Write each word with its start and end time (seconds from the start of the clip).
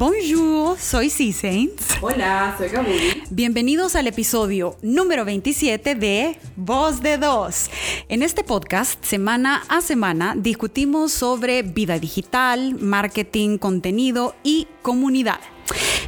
Bonjour, 0.00 0.78
soy 0.78 1.10
C 1.10 1.30
Saints. 1.30 1.98
Hola, 2.00 2.54
soy 2.56 2.70
Gaby. 2.70 3.24
Bienvenidos 3.28 3.94
al 3.96 4.06
episodio 4.06 4.78
número 4.80 5.26
27 5.26 5.94
de 5.94 6.38
Voz 6.56 7.02
de 7.02 7.18
Dos. 7.18 7.68
En 8.08 8.22
este 8.22 8.42
podcast, 8.42 9.04
semana 9.04 9.62
a 9.68 9.82
semana, 9.82 10.34
discutimos 10.38 11.12
sobre 11.12 11.60
vida 11.62 11.98
digital, 11.98 12.76
marketing, 12.80 13.58
contenido 13.58 14.34
y 14.42 14.68
comunidad. 14.80 15.40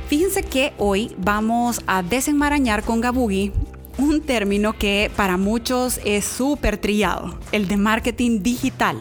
Fíjense 0.09 0.43
que 0.43 0.73
hoy 0.79 1.15
vamos 1.19 1.83
a 1.87 2.03
desenmarañar 2.03 2.85
con 2.85 3.03
Gabugi 3.03 3.53
un 3.99 4.21
término 4.21 4.73
que 4.73 5.11
para 5.17 5.37
muchos 5.37 6.01
es 6.05 6.25
súper 6.25 6.77
trillado, 6.79 7.39
el 7.53 7.69
de 7.69 7.77
marketing 7.77 8.43
digital. 8.43 8.99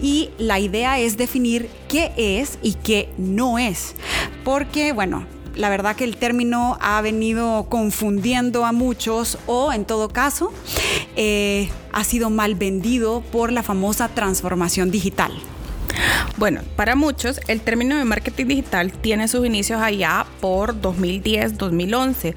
Y 0.00 0.30
la 0.38 0.58
idea 0.58 0.98
es 0.98 1.16
definir 1.16 1.68
qué 1.88 2.12
es 2.16 2.58
y 2.62 2.74
qué 2.74 3.08
no 3.18 3.58
es. 3.58 3.94
Porque, 4.44 4.92
bueno, 4.92 5.26
la 5.56 5.68
verdad 5.68 5.96
que 5.96 6.04
el 6.04 6.16
término 6.16 6.76
ha 6.80 7.00
venido 7.00 7.66
confundiendo 7.68 8.64
a 8.64 8.72
muchos 8.72 9.38
o 9.46 9.72
en 9.72 9.84
todo 9.84 10.08
caso 10.08 10.52
eh, 11.16 11.70
ha 11.92 12.04
sido 12.04 12.30
mal 12.30 12.54
vendido 12.54 13.22
por 13.32 13.52
la 13.52 13.62
famosa 13.62 14.08
transformación 14.08 14.90
digital. 14.90 15.32
Bueno, 16.36 16.62
para 16.76 16.96
muchos 16.96 17.40
el 17.46 17.60
término 17.60 17.96
de 17.96 18.04
marketing 18.04 18.46
digital 18.46 18.92
tiene 18.92 19.28
sus 19.28 19.46
inicios 19.46 19.80
allá 19.80 20.26
por 20.40 20.80
2010-2011, 20.80 22.34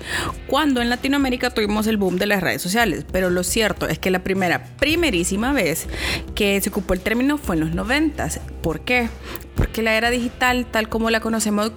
cuando 0.47 0.81
en 0.81 0.89
Latinoamérica 0.89 1.49
tuvimos 1.49 1.87
el 1.87 1.97
boom 1.97 2.17
de 2.17 2.27
las 2.27 2.41
redes 2.41 2.61
sociales, 2.61 3.05
pero 3.11 3.29
lo 3.29 3.43
cierto 3.43 3.87
es 3.87 3.97
que 3.97 4.11
la 4.11 4.23
primera, 4.23 4.63
primerísima 4.79 5.51
vez 5.51 5.87
que 6.35 6.61
se 6.61 6.69
ocupó 6.69 6.93
el 6.93 6.99
término 6.99 7.37
fue 7.37 7.55
en 7.55 7.61
los 7.61 7.73
90. 7.73 8.29
¿Por 8.61 8.81
qué? 8.81 9.09
Porque 9.55 9.81
la 9.81 9.95
era 9.95 10.11
digital, 10.11 10.67
tal 10.69 10.89
como 10.89 11.09
la 11.09 11.19
conocemos, 11.19 11.71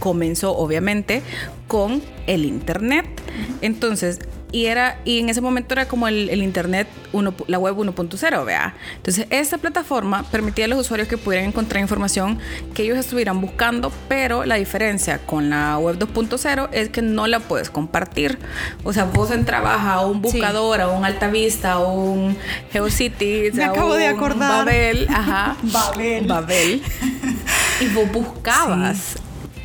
comenzó 0.00 0.56
obviamente 0.56 1.22
con 1.68 2.02
el 2.26 2.44
Internet. 2.44 3.06
Entonces, 3.60 4.18
y 4.52 4.66
era 4.66 4.98
y 5.04 5.20
en 5.20 5.28
ese 5.28 5.40
momento 5.40 5.74
era 5.74 5.86
como 5.88 6.08
el, 6.08 6.42
internet 6.42 6.88
uno, 7.12 7.34
la 7.46 7.58
web 7.58 7.76
1.0 7.76 8.44
vea. 8.44 8.74
Entonces 8.96 9.26
esta 9.30 9.58
plataforma 9.58 10.22
permitía 10.30 10.66
a 10.66 10.68
los 10.68 10.80
usuarios 10.80 11.08
que 11.08 11.18
pudieran 11.18 11.48
encontrar 11.48 11.82
información 11.82 12.38
que 12.74 12.82
ellos 12.82 12.98
estuvieran 12.98 13.40
buscando 13.40 13.92
pero 14.08 14.44
la 14.44 14.56
diferencia 14.56 15.18
con 15.18 15.50
la 15.50 15.78
web 15.78 15.98
2.0 15.98 16.68
es 16.72 16.88
que 16.90 17.02
no 17.02 17.26
la 17.26 17.40
puedes 17.40 17.70
compartir. 17.70 18.38
O 18.84 18.92
sea 18.92 19.04
vos 19.04 19.30
entrabas 19.30 19.80
a 19.80 20.00
un 20.00 20.22
buscador 20.22 20.80
a 20.80 20.88
un 20.88 21.04
Altavista 21.04 21.72
a 21.72 21.78
un 21.78 22.36
GeoCities 22.72 23.54
me 23.54 23.64
acabo 23.64 23.94
de 23.94 24.06
acordar. 24.06 24.64
Babel 24.64 25.06
ajá 25.10 25.56
Babel. 25.62 26.26
Babel 26.26 26.82
y 27.80 27.88
vos 27.88 28.10
buscabas 28.10 29.16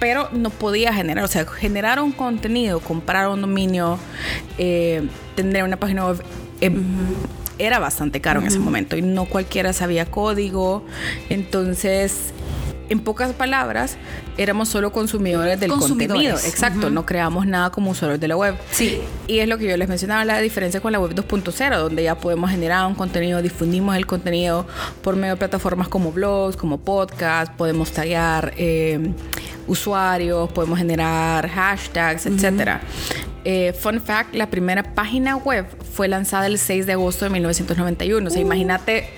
pero 0.02 0.30
no 0.32 0.50
podía 0.50 0.92
generar, 0.92 1.24
o 1.24 1.28
sea, 1.28 1.46
generar 1.46 2.02
un 2.02 2.12
contenido, 2.12 2.80
comprar 2.80 3.28
un 3.28 3.40
dominio, 3.40 4.00
eh, 4.58 5.08
tener 5.36 5.64
una 5.64 5.78
página 5.78 6.08
web. 6.08 6.24
Eh, 6.60 6.72
era 7.60 7.78
bastante 7.78 8.20
caro 8.20 8.40
en 8.40 8.48
ese 8.48 8.58
momento 8.58 8.98
y 8.98 9.04
no 9.04 9.26
cualquiera 9.26 9.74
sabía 9.74 10.08
código. 10.08 10.84
Entonces, 11.30 12.34
en 12.90 13.00
pocas 13.00 13.34
palabras, 13.34 13.98
éramos 14.38 14.70
solo 14.70 14.92
consumidores 14.92 15.60
del 15.60 15.70
contenido. 15.70 16.36
Exacto, 16.36 16.90
no 16.90 17.06
creamos 17.06 17.46
nada 17.46 17.70
como 17.70 17.92
usuarios 17.92 18.20
de 18.20 18.28
la 18.28 18.36
web. 18.36 18.56
Sí. 18.72 19.00
Y 19.28 19.38
es 19.38 19.48
lo 19.48 19.60
que 19.60 19.68
yo 19.68 19.78
les 19.78 19.88
mencionaba, 19.88 20.26
la 20.26 20.40
diferencia 20.40 20.82
con 20.82 20.92
la 20.92 21.00
web 21.00 21.14
2.0, 21.14 21.78
donde 21.78 22.02
ya 22.02 22.16
podemos 22.16 22.50
generar 22.50 22.88
un 22.88 22.96
contenido, 22.96 23.40
difundimos 23.44 23.96
el 23.96 24.08
contenido 24.08 24.66
por 25.04 25.16
medio 25.16 25.36
de 25.36 25.38
plataformas 25.38 25.88
como 25.90 26.12
blogs, 26.12 26.58
como 26.58 26.80
podcast, 26.80 27.54
podemos 27.54 27.92
tallar 27.92 28.54
eh, 28.58 29.14
usuarios, 29.72 30.52
podemos 30.52 30.78
generar 30.78 31.48
hashtags, 31.48 32.26
etc. 32.26 32.82
Eh, 33.46 33.74
fun 33.74 34.02
fact, 34.02 34.36
la 34.36 34.50
primera 34.50 34.84
página 34.84 35.38
web 35.38 35.66
fue 35.94 36.08
lanzada 36.08 36.48
el 36.48 36.60
6 36.60 36.86
de 36.86 36.94
agosto 36.94 37.26
de 37.26 37.32
1991. 37.32 38.28
O 38.28 38.30
sea, 38.30 38.42
uh. 38.42 38.46
imagínate, 38.46 39.10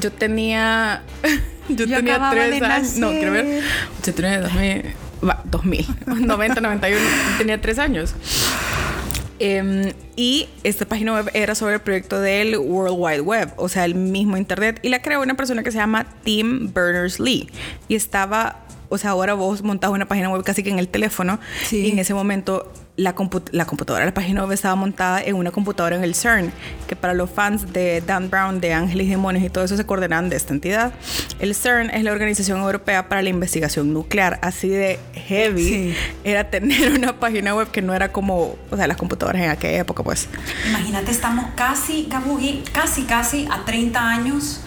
yo 0.00 0.10
tenía... 0.12 1.02
Yo, 1.68 1.84
tenía 1.88 2.30
tres 2.30 2.62
años. 2.62 2.96
No, 2.96 3.10
quiero 3.10 3.32
ver. 3.32 3.64
Yo 4.04 4.14
tenía 4.14 4.40
2000. 4.40 4.94
2000. 5.46 5.86
90, 6.06 6.60
91. 6.60 7.00
tenía 7.38 7.60
tres 7.60 7.80
años. 7.80 8.14
Em, 9.38 9.92
y 10.14 10.48
esta 10.62 10.86
página 10.86 11.12
web 11.14 11.30
era 11.34 11.56
sobre 11.56 11.74
el 11.74 11.80
proyecto 11.80 12.20
del 12.20 12.56
World 12.56 12.96
Wide 12.96 13.20
Web, 13.20 13.52
o 13.56 13.68
sea, 13.68 13.84
el 13.84 13.96
mismo 13.96 14.36
Internet. 14.36 14.78
Y 14.82 14.88
la 14.88 15.02
creó 15.02 15.20
una 15.20 15.34
persona 15.34 15.62
que 15.64 15.72
se 15.72 15.78
llama 15.78 16.06
Tim 16.22 16.72
Berners-Lee. 16.72 17.50
Y 17.88 17.96
estaba, 17.96 18.65
o 18.88 18.98
sea, 18.98 19.10
ahora 19.10 19.34
vos 19.34 19.62
montás 19.62 19.90
una 19.90 20.06
página 20.06 20.30
web 20.30 20.42
casi 20.44 20.62
que 20.62 20.70
en 20.70 20.78
el 20.78 20.88
teléfono. 20.88 21.38
Y 21.70 21.90
en 21.90 21.98
ese 21.98 22.14
momento 22.14 22.72
la, 22.96 23.14
la, 23.52 23.66
computadora, 23.66 24.04
la 24.04 24.14
página 24.14 24.42
web 24.42 24.52
estaba 24.52 24.74
montada 24.74 25.22
en 25.22 25.36
una 25.36 25.50
computadora 25.50 25.96
en 25.96 26.04
el 26.04 26.14
CERN, 26.14 26.50
que 26.86 26.96
para 26.96 27.14
los 27.14 27.30
fans 27.30 27.72
de 27.72 28.00
Dan 28.00 28.30
Brown, 28.30 28.60
de 28.60 28.72
Ángeles 28.72 29.06
y 29.06 29.10
Demonios 29.10 29.44
y 29.44 29.50
todo 29.50 29.64
eso 29.64 29.76
se 29.76 29.84
coordinan 29.84 30.30
de 30.30 30.36
esta 30.36 30.54
entidad. 30.54 30.94
El 31.38 31.54
CERN 31.54 31.90
es 31.90 32.02
la 32.04 32.12
Organización 32.12 32.60
Europea 32.60 33.08
para 33.08 33.22
la 33.22 33.28
Investigación 33.28 33.92
Nuclear, 33.92 34.38
así 34.42 34.68
de 34.68 34.98
heavy 35.14 35.94
era 36.24 36.50
tener 36.50 36.92
una 36.92 37.18
página 37.20 37.54
web 37.54 37.70
que 37.70 37.82
no 37.82 37.94
era 37.94 38.12
como, 38.12 38.56
o 38.70 38.76
sea, 38.76 38.86
las 38.86 38.96
computadoras 38.96 39.42
en 39.42 39.50
aquella 39.50 39.80
época, 39.80 40.02
pues. 40.02 40.28
Imagínate, 40.68 41.10
estamos 41.10 41.46
casi, 41.54 42.08
casi, 42.72 43.02
casi 43.02 43.46
a 43.50 43.64
30 43.64 44.00
años 44.00 44.60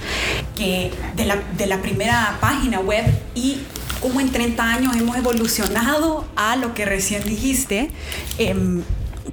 que 0.55 0.91
de 1.15 1.25
la, 1.25 1.37
de 1.57 1.65
la 1.65 1.81
primera 1.81 2.37
página 2.39 2.79
web 2.79 3.05
y 3.33 3.59
como 4.01 4.19
en 4.19 4.31
30 4.31 4.63
años 4.63 4.95
hemos 4.95 5.17
evolucionado 5.17 6.25
a 6.35 6.55
lo 6.55 6.73
que 6.73 6.85
recién 6.85 7.23
dijiste, 7.23 7.89
em, 8.37 8.83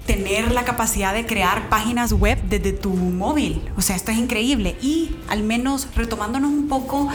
tener 0.05 0.53
la 0.53 0.65
capacidad 0.65 1.15
de 1.15 1.27
crear 1.27 1.69
páginas 1.69 2.13
web 2.13 2.39
desde 2.49 2.73
tu 2.73 2.91
móvil. 2.91 3.61
O 3.77 3.83
sea, 3.83 3.97
esto 3.97 4.13
es 4.13 4.19
increíble. 4.19 4.77
Y 4.81 5.17
al 5.29 5.43
menos 5.43 5.89
retomándonos 5.95 6.51
un 6.51 6.69
poco 6.69 7.09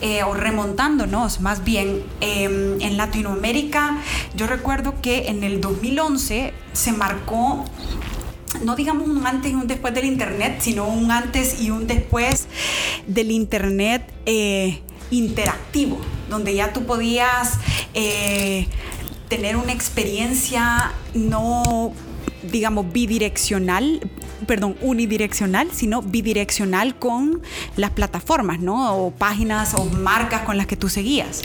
eh, 0.00 0.22
o 0.22 0.34
remontándonos 0.34 1.40
más 1.40 1.64
bien 1.64 2.02
em, 2.20 2.80
en 2.80 2.96
Latinoamérica, 2.96 3.98
yo 4.34 4.46
recuerdo 4.46 5.00
que 5.02 5.28
en 5.28 5.44
el 5.44 5.60
2011 5.60 6.52
se 6.72 6.92
marcó 6.92 7.64
no 8.64 8.74
digamos 8.74 9.08
un 9.08 9.26
antes 9.26 9.52
y 9.52 9.54
un 9.54 9.66
después 9.68 9.94
del 9.94 10.04
Internet, 10.04 10.58
sino 10.60 10.86
un 10.86 11.10
antes 11.10 11.60
y 11.60 11.70
un 11.70 11.86
después 11.86 12.46
del 13.06 13.30
Internet 13.30 14.02
eh, 14.26 14.80
interactivo, 15.10 16.00
donde 16.28 16.54
ya 16.54 16.72
tú 16.72 16.84
podías 16.84 17.58
eh, 17.94 18.66
tener 19.28 19.56
una 19.56 19.72
experiencia 19.72 20.92
no 21.14 21.92
digamos, 22.42 22.90
bidireccional, 22.92 24.00
perdón, 24.46 24.76
unidireccional, 24.80 25.70
sino 25.72 26.02
bidireccional 26.02 26.96
con 26.96 27.42
las 27.76 27.90
plataformas, 27.90 28.60
¿no? 28.60 28.96
O 28.96 29.10
páginas 29.10 29.74
o 29.74 29.84
marcas 29.84 30.42
con 30.42 30.56
las 30.56 30.66
que 30.66 30.76
tú 30.76 30.88
seguías. 30.88 31.42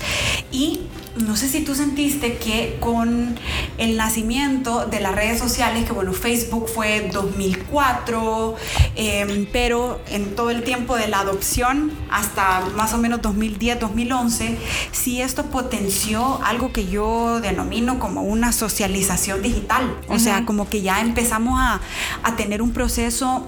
Y 0.52 0.81
no 1.16 1.36
sé 1.38 1.48
si 1.48 1.64
tú 1.64 1.76
sentiste 1.76 2.38
que 2.38 2.78
con 2.80 3.40
el 3.78 3.96
nacimiento 3.96 4.86
de 4.86 5.00
las 5.00 5.16
redes 5.16 5.40
sociales, 5.40 5.86
que 5.86 5.94
bueno, 5.94 6.14
Facebook 6.14 6.68
fue 6.68 7.09
2004, 7.12 8.56
em, 8.96 9.48
pero 9.52 10.02
en 10.09 10.36
todo 10.36 10.50
el 10.50 10.64
tiempo 10.64 10.96
de 10.98 11.08
la 11.08 11.20
adopción 11.22 11.92
hasta 12.09 12.62
más 12.75 12.94
o 12.94 12.98
menos 12.98 13.22
2010, 13.22 13.80
2011, 13.80 14.58
si 14.92 15.22
esto 15.22 15.46
potenció 15.46 16.42
algo 16.44 16.74
que 16.74 16.88
yo 16.88 17.40
denomino 17.40 18.00
como 18.00 18.24
una 18.24 18.52
socialización 18.52 19.42
digital. 19.42 19.96
O 20.09 20.20
sea, 20.20 20.46
como 20.46 20.70
que 20.70 20.81
ya 20.81 21.02
empezamos 21.02 21.59
a, 21.59 21.80
a 22.24 22.36
tener 22.36 22.62
un 22.62 22.72
proceso 22.72 23.48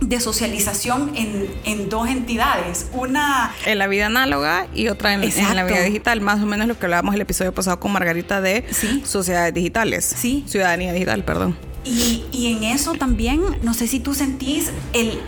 de 0.00 0.20
socialización 0.20 1.12
en, 1.14 1.88
dos 1.88 2.08
entidades. 2.08 2.86
Una... 2.92 3.52
En 3.64 3.78
la 3.78 3.86
vida 3.86 4.06
análoga 4.06 4.66
y 4.74 4.88
otra 4.88 5.14
en, 5.14 5.20
la 5.20 5.64
vida 5.64 5.80
digital. 5.82 6.20
Más 6.20 6.42
o 6.42 6.46
menos 6.46 6.66
lo 6.66 6.78
que 6.78 6.86
hablábamos 6.86 7.14
el 7.14 7.20
episodio 7.20 7.52
pasado 7.52 7.80
con 7.80 7.92
Margarita 7.92 8.40
de 8.40 8.64
sociedades 9.04 9.54
digitales. 9.54 10.04
Sí. 10.04 10.44
Ciudadanía 10.46 10.92
digital, 10.92 11.24
perdón. 11.24 11.56
Y, 11.84 12.24
y 12.32 12.52
en 12.52 12.64
eso 12.64 12.94
también, 12.94 13.40
no 13.62 13.72
sé 13.72 13.86
si 13.86 14.00
tú 14.00 14.12
sentís 14.12 14.72
el, 14.92 15.20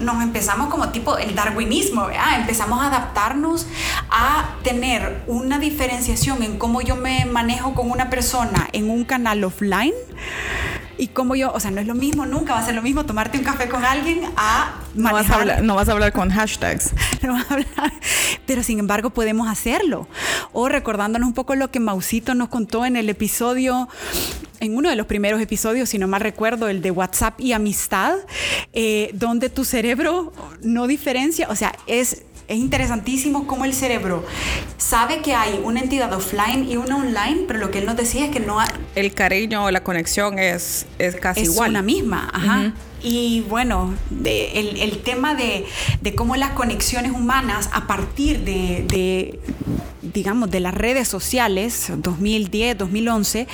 nos 0.00 0.22
empezamos 0.22 0.68
como 0.68 0.88
tipo 0.90 1.16
el 1.18 1.34
darwinismo, 1.34 2.08
empezamos 2.36 2.80
a 2.80 2.88
adaptarnos 2.88 3.66
a 4.10 4.56
tener 4.62 5.22
una 5.26 5.58
diferenciación 5.58 6.42
en 6.42 6.58
cómo 6.58 6.80
yo 6.80 6.96
me 6.96 7.26
manejo 7.26 7.74
con 7.74 7.90
una 7.90 8.10
persona 8.10 8.68
en 8.72 8.90
un 8.90 9.04
canal 9.04 9.44
offline 9.44 9.92
y 11.00 11.08
como 11.08 11.34
yo, 11.34 11.50
o 11.52 11.60
sea, 11.60 11.70
no 11.70 11.80
es 11.80 11.86
lo 11.86 11.94
mismo, 11.94 12.26
nunca 12.26 12.52
va 12.52 12.60
a 12.60 12.64
ser 12.64 12.74
lo 12.74 12.82
mismo 12.82 13.06
tomarte 13.06 13.38
un 13.38 13.44
café 13.44 13.68
con 13.68 13.84
alguien 13.84 14.20
a 14.36 14.80
no 14.94 15.12
vas 15.12 15.30
a, 15.30 15.36
hablar, 15.36 15.62
no 15.62 15.74
vas 15.74 15.88
a 15.88 15.92
hablar 15.92 16.12
con 16.12 16.30
hashtags. 16.30 16.92
no 17.22 17.32
vas 17.32 17.50
a 17.50 17.54
hablar, 17.54 17.92
pero 18.46 18.62
sin 18.62 18.78
embargo 18.78 19.10
podemos 19.10 19.48
hacerlo. 19.48 20.08
O 20.52 20.68
recordándonos 20.68 21.28
un 21.28 21.34
poco 21.34 21.54
lo 21.54 21.70
que 21.70 21.80
Mausito 21.80 22.34
nos 22.34 22.48
contó 22.48 22.84
en 22.84 22.96
el 22.96 23.08
episodio, 23.08 23.88
en 24.60 24.76
uno 24.76 24.90
de 24.90 24.96
los 24.96 25.06
primeros 25.06 25.40
episodios, 25.40 25.88
si 25.88 25.98
no 25.98 26.06
mal 26.06 26.20
recuerdo, 26.20 26.68
el 26.68 26.82
de 26.82 26.90
WhatsApp 26.90 27.40
y 27.40 27.52
amistad, 27.52 28.14
eh, 28.72 29.10
donde 29.14 29.48
tu 29.48 29.64
cerebro 29.64 30.32
no 30.62 30.86
diferencia, 30.86 31.48
o 31.48 31.56
sea, 31.56 31.72
es 31.86 32.24
es 32.50 32.58
interesantísimo 32.58 33.46
cómo 33.46 33.64
el 33.64 33.72
cerebro 33.72 34.24
sabe 34.76 35.22
que 35.22 35.34
hay 35.34 35.60
una 35.62 35.80
entidad 35.80 36.12
offline 36.12 36.68
y 36.68 36.76
una 36.76 36.96
online, 36.96 37.44
pero 37.46 37.60
lo 37.60 37.70
que 37.70 37.78
él 37.78 37.86
nos 37.86 37.96
decía 37.96 38.24
es 38.24 38.32
que 38.32 38.40
no 38.40 38.58
hay... 38.58 38.68
El 38.96 39.14
cariño 39.14 39.64
o 39.64 39.70
la 39.70 39.84
conexión 39.84 40.40
es, 40.40 40.84
es 40.98 41.14
casi 41.14 41.42
es 41.42 41.50
igual. 41.50 41.70
una 41.70 41.82
misma, 41.82 42.28
ajá. 42.32 42.72
Y 43.02 43.40
bueno, 43.48 43.94
el, 44.24 44.98
tema 45.02 45.34
de, 45.34 45.64
cómo 46.14 46.36
las 46.36 46.50
conexiones 46.50 47.12
humanas 47.12 47.70
a 47.72 47.86
partir 47.86 48.40
de, 48.44 49.38
digamos, 50.02 50.50
de 50.50 50.60
las 50.60 50.74
redes 50.74 51.08
sociales, 51.08 51.90
2010, 51.96 52.76
2011, 52.76 53.46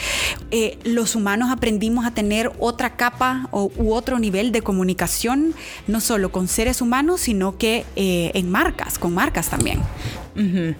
eh, 0.50 0.78
los 0.84 1.14
humanos 1.14 1.50
aprendimos 1.50 2.06
a 2.06 2.10
tener 2.10 2.52
otra 2.58 2.96
capa 2.96 3.48
o, 3.52 3.70
u 3.76 3.92
otro 3.92 4.18
nivel 4.18 4.52
de 4.52 4.62
comunicación, 4.62 5.54
no 5.86 6.00
solo 6.00 6.32
con 6.32 6.48
seres 6.48 6.80
humanos, 6.80 7.20
sino 7.20 7.56
que 7.56 7.84
eh, 7.94 8.32
en 8.34 8.50
marcas, 8.50 8.98
con 8.98 9.14
marcas 9.14 9.48
también. 9.48 9.80
Uh. 10.34 10.74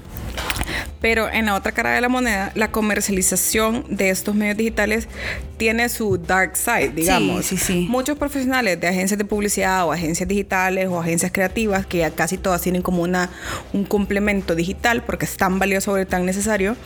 Pero 1.01 1.29
en 1.31 1.47
la 1.47 1.55
otra 1.55 1.73
cara 1.73 1.91
de 1.91 2.01
la 2.01 2.09
moneda, 2.09 2.53
la 2.55 2.71
comercialización 2.71 3.85
de 3.89 4.11
estos 4.11 4.35
medios 4.35 4.57
digitales 4.57 5.09
tiene 5.57 5.89
su 5.89 6.19
dark 6.19 6.57
side, 6.57 6.91
digamos. 6.91 7.45
Sí, 7.45 7.57
sí, 7.57 7.65
sí. 7.65 7.87
Muchos 7.89 8.19
profesionales 8.19 8.81
de 8.81 8.89
agencias 8.89 9.19
de 9.19 9.25
publicidad 9.25 9.87
o 9.87 9.93
agencias 9.93 10.29
digitales 10.29 10.89
o 10.89 11.01
agencias 11.01 11.33
creativas, 11.33 11.87
que 11.87 11.99
ya 11.99 12.11
casi 12.11 12.39
todas 12.39 12.63
tienen 12.63 12.83
como 12.83 13.03
una, 13.03 13.31
un 13.73 13.85
complemento 13.85 14.55
digital 14.55 15.03
porque 15.03 15.27
es 15.27 15.37
tan 15.37 15.59
valioso 15.59 15.99
y 16.01 16.07
tan 16.07 16.27
necesario, 16.27 16.77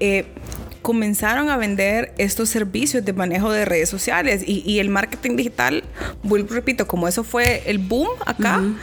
eh, 0.00 0.26
comenzaron 0.86 1.50
a 1.50 1.56
vender 1.56 2.14
estos 2.16 2.48
servicios 2.48 3.04
de 3.04 3.12
manejo 3.12 3.50
de 3.50 3.64
redes 3.64 3.88
sociales 3.88 4.44
y, 4.46 4.62
y 4.64 4.78
el 4.78 4.88
marketing 4.88 5.34
digital, 5.34 5.82
vuelvo 6.22 6.54
repito, 6.54 6.86
como 6.86 7.08
eso 7.08 7.24
fue 7.24 7.64
el 7.66 7.78
boom 7.78 8.06
acá, 8.24 8.58
uh 8.58 8.66
-huh. 8.66 8.76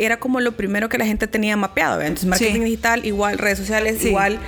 era 0.00 0.18
como 0.18 0.40
lo 0.40 0.56
primero 0.56 0.88
que 0.88 0.98
la 0.98 1.06
gente 1.06 1.28
tenía 1.28 1.56
mapeado. 1.56 2.00
Entonces, 2.00 2.26
marketing 2.26 2.54
sí. 2.54 2.64
digital 2.64 3.06
igual 3.06 3.38
redes 3.38 3.58
sociales, 3.58 3.98
sí. 4.00 4.08
igual 4.08 4.40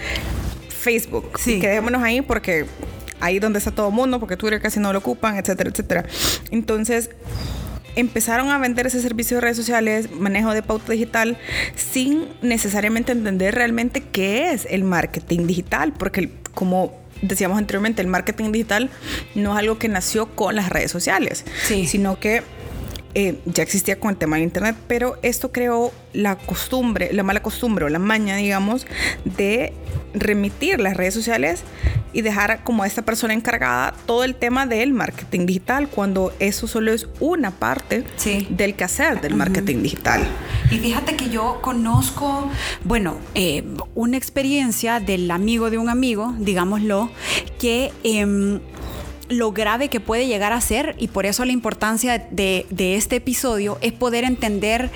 Facebook. 0.76 1.38
Sí. 1.38 1.60
Quedémonos 1.60 2.02
ahí 2.02 2.20
porque 2.20 2.66
ahí 3.20 3.38
donde 3.38 3.60
está 3.60 3.70
todo 3.70 3.86
el 3.90 3.94
mundo, 3.94 4.18
porque 4.18 4.36
Twitter 4.36 4.60
casi 4.60 4.80
no 4.80 4.92
lo 4.92 4.98
ocupan, 4.98 5.36
etcétera, 5.36 5.70
etcétera. 5.70 6.04
Entonces, 6.50 7.10
empezaron 7.94 8.50
a 8.50 8.58
vender 8.58 8.88
ese 8.88 9.00
servicio 9.00 9.36
de 9.36 9.42
redes 9.42 9.56
sociales, 9.56 10.10
manejo 10.10 10.52
de 10.52 10.64
pauta 10.64 10.90
digital, 10.90 11.38
sin 11.76 12.26
necesariamente 12.42 13.12
entender 13.12 13.54
realmente 13.54 14.00
qué 14.00 14.50
es 14.50 14.66
el 14.68 14.82
marketing 14.82 15.46
digital, 15.46 15.92
porque 15.92 16.41
como 16.54 16.92
decíamos 17.22 17.58
anteriormente, 17.58 18.02
el 18.02 18.08
marketing 18.08 18.52
digital 18.52 18.90
no 19.34 19.52
es 19.52 19.58
algo 19.58 19.78
que 19.78 19.88
nació 19.88 20.26
con 20.34 20.56
las 20.56 20.68
redes 20.68 20.90
sociales, 20.90 21.44
sí. 21.66 21.86
sino 21.86 22.18
que 22.18 22.42
eh, 23.14 23.38
ya 23.44 23.62
existía 23.62 24.00
con 24.00 24.10
el 24.10 24.16
tema 24.16 24.36
de 24.36 24.42
internet, 24.42 24.74
pero 24.88 25.18
esto 25.22 25.52
creó 25.52 25.92
la 26.14 26.36
costumbre, 26.36 27.12
la 27.12 27.22
mala 27.22 27.42
costumbre 27.42 27.84
o 27.84 27.88
la 27.90 27.98
maña, 27.98 28.36
digamos, 28.36 28.86
de 29.24 29.74
remitir 30.14 30.80
las 30.80 30.96
redes 30.96 31.12
sociales 31.12 31.62
y 32.14 32.22
dejar 32.22 32.64
como 32.64 32.82
a 32.82 32.86
esta 32.86 33.02
persona 33.02 33.34
encargada 33.34 33.94
todo 34.06 34.24
el 34.24 34.34
tema 34.34 34.66
del 34.66 34.94
marketing 34.94 35.44
digital, 35.44 35.88
cuando 35.88 36.32
eso 36.38 36.66
solo 36.66 36.92
es 36.92 37.06
una 37.20 37.50
parte 37.50 38.04
sí. 38.16 38.46
del 38.50 38.74
quehacer 38.74 39.20
del 39.20 39.34
marketing 39.34 39.76
uh 39.76 39.78
-huh. 39.78 39.82
digital. 39.82 40.26
Y 40.70 40.78
fíjate 40.78 41.16
que 41.16 41.28
yo 41.28 41.60
conozco, 41.62 42.48
bueno, 42.84 43.18
eh, 43.34 43.64
una 43.94 44.16
experiencia 44.16 45.00
del 45.00 45.30
amigo 45.30 45.70
de 45.70 45.78
un 45.78 45.88
amigo, 45.88 46.34
digámoslo, 46.38 47.10
que... 47.58 47.92
Eh, 48.04 48.60
lo 49.28 49.52
grave 49.52 49.88
que 49.88 49.98
puede 49.98 50.26
llegar 50.26 50.52
a 50.52 50.60
ser 50.60 50.94
y 50.98 51.08
por 51.08 51.24
eso 51.24 51.46
la 51.46 51.52
importancia 51.52 52.18
de, 52.30 52.66
de, 52.68 52.96
este 52.96 53.16
episodio 53.16 53.78
es 53.80 53.92
poder 53.92 54.24
entender 54.24 54.90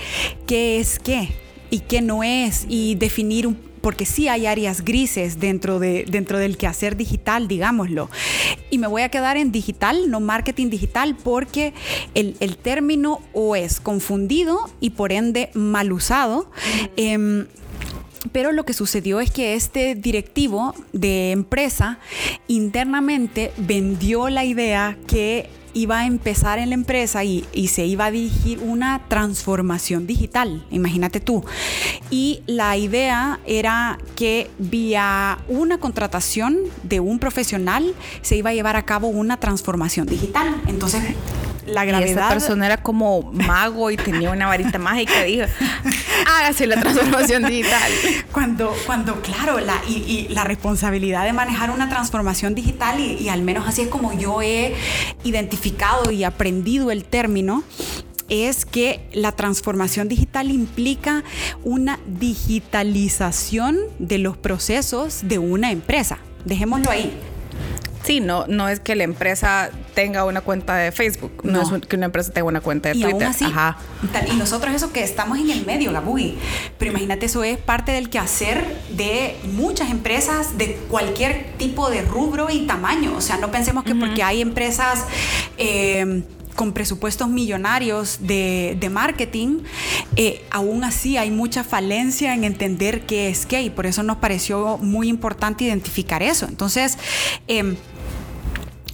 qué 0.46 0.78
es 0.78 0.98
qué 0.98 1.30
y 1.70 1.80
qué 1.80 2.02
no 2.02 2.22
es 2.22 2.66
y 2.68 2.96
definir 2.96 3.46
un 3.46 3.65
porque 3.86 4.04
sí 4.04 4.26
hay 4.26 4.46
áreas 4.46 4.84
grises 4.84 5.38
dentro, 5.38 5.78
de, 5.78 6.06
dentro 6.08 6.40
del 6.40 6.56
quehacer 6.56 6.96
digital, 6.96 7.46
digámoslo. 7.46 8.10
Y 8.68 8.78
me 8.78 8.88
voy 8.88 9.02
a 9.02 9.10
quedar 9.10 9.36
en 9.36 9.52
digital, 9.52 10.10
no 10.10 10.18
marketing 10.18 10.70
digital, 10.70 11.16
porque 11.22 11.72
el, 12.14 12.36
el 12.40 12.56
término 12.56 13.20
o 13.32 13.54
es 13.54 13.78
confundido 13.78 14.68
y 14.80 14.90
por 14.90 15.12
ende 15.12 15.50
mal 15.54 15.92
usado. 15.92 16.50
Eh, 16.96 17.46
pero 18.32 18.50
lo 18.50 18.64
que 18.64 18.72
sucedió 18.72 19.20
es 19.20 19.30
que 19.30 19.54
este 19.54 19.94
directivo 19.94 20.74
de 20.92 21.30
empresa 21.30 22.00
internamente 22.48 23.52
vendió 23.56 24.30
la 24.30 24.44
idea 24.44 24.98
que 25.06 25.48
iba 25.74 26.00
a 26.00 26.06
empezar 26.06 26.58
en 26.58 26.70
la 26.70 26.74
empresa 26.74 27.24
y, 27.24 27.44
se 27.68 27.84
iba 27.84 28.06
a 28.06 28.10
dirigir 28.10 28.60
una 28.60 29.02
transformación 29.08 30.06
digital, 30.06 30.64
imagínate 30.70 31.20
tú. 31.20 31.44
Y 32.10 32.42
la 32.46 32.76
idea 32.76 33.40
era 33.46 33.98
que 34.14 34.50
vía 34.58 35.38
una 35.48 35.78
contratación 35.78 36.58
de 36.82 37.00
un 37.00 37.18
profesional 37.18 37.94
se 38.22 38.36
iba 38.36 38.50
a 38.50 38.54
llevar 38.54 38.76
a 38.76 38.84
cabo 38.84 39.08
una 39.08 39.38
transformación 39.38 40.06
digital. 40.06 40.62
Entonces, 40.66 41.02
la 41.66 41.84
gravedad. 41.84 42.08
Y 42.08 42.10
esa 42.10 42.28
persona 42.28 42.66
era 42.66 42.76
como 42.78 43.30
mago 43.32 43.90
y 43.90 43.96
tenía 43.96 44.30
una 44.30 44.46
varita 44.46 44.78
mágica 44.78 45.26
y 45.26 45.36
dijo, 45.36 45.48
hágase 46.26 46.66
la 46.66 46.80
transformación 46.80 47.44
digital. 47.44 47.92
Cuando, 48.32 48.74
cuando 48.86 49.20
claro, 49.22 49.60
la, 49.60 49.80
y, 49.88 49.94
y 50.28 50.34
la 50.34 50.44
responsabilidad 50.44 51.24
de 51.24 51.32
manejar 51.32 51.70
una 51.70 51.88
transformación 51.88 52.54
digital, 52.54 53.00
y, 53.00 53.14
y 53.14 53.28
al 53.28 53.42
menos 53.42 53.66
así 53.66 53.82
es 53.82 53.88
como 53.88 54.12
yo 54.18 54.42
he 54.42 54.74
identificado 55.24 56.10
y 56.10 56.24
aprendido 56.24 56.90
el 56.90 57.04
término, 57.04 57.64
es 58.28 58.64
que 58.64 59.08
la 59.12 59.32
transformación 59.32 60.08
digital 60.08 60.50
implica 60.50 61.22
una 61.62 62.00
digitalización 62.06 63.78
de 64.00 64.18
los 64.18 64.36
procesos 64.36 65.20
de 65.22 65.38
una 65.38 65.70
empresa. 65.70 66.18
Dejémoslo 66.44 66.90
ahí. 66.90 67.16
Sí, 68.06 68.20
no, 68.20 68.46
no 68.46 68.68
es 68.68 68.78
que 68.78 68.94
la 68.94 69.02
empresa 69.02 69.70
tenga 69.94 70.24
una 70.24 70.40
cuenta 70.40 70.76
de 70.76 70.92
Facebook, 70.92 71.40
no, 71.42 71.64
no 71.64 71.76
es 71.76 71.86
que 71.86 71.96
una 71.96 72.06
empresa 72.06 72.32
tenga 72.32 72.46
una 72.46 72.60
cuenta 72.60 72.90
de 72.90 72.98
y 72.98 73.02
Twitter. 73.02 73.14
Aún 73.14 73.34
así, 73.34 73.44
Ajá. 73.44 73.78
Y 74.30 74.36
nosotros 74.36 74.72
eso 74.74 74.92
que 74.92 75.02
estamos 75.02 75.38
en 75.38 75.50
el 75.50 75.66
medio, 75.66 75.92
Gabugi. 75.92 76.38
Pero 76.78 76.92
imagínate, 76.92 77.26
eso 77.26 77.42
es 77.42 77.58
parte 77.58 77.90
del 77.90 78.08
quehacer 78.08 78.64
de 78.90 79.36
muchas 79.52 79.90
empresas 79.90 80.56
de 80.56 80.76
cualquier 80.88 81.46
tipo 81.58 81.90
de 81.90 82.02
rubro 82.02 82.48
y 82.48 82.66
tamaño. 82.66 83.16
O 83.16 83.20
sea, 83.20 83.38
no 83.38 83.50
pensemos 83.50 83.82
que 83.82 83.92
uh 83.92 83.96
-huh. 83.96 84.06
porque 84.06 84.22
hay 84.22 84.40
empresas... 84.40 85.04
Eh, 85.58 86.22
con 86.56 86.72
presupuestos 86.72 87.28
millonarios 87.28 88.18
de, 88.22 88.76
de 88.80 88.88
marketing, 88.88 89.58
eh, 90.16 90.42
aún 90.50 90.84
así 90.84 91.18
hay 91.18 91.30
mucha 91.30 91.62
falencia 91.62 92.34
en 92.34 92.44
entender 92.44 93.02
qué 93.02 93.28
es 93.28 93.46
qué 93.46 93.62
y 93.62 93.70
por 93.70 93.86
eso 93.86 94.02
nos 94.02 94.16
pareció 94.16 94.78
muy 94.78 95.08
importante 95.08 95.64
identificar 95.64 96.22
eso. 96.22 96.46
Entonces, 96.48 96.96
eh, 97.46 97.76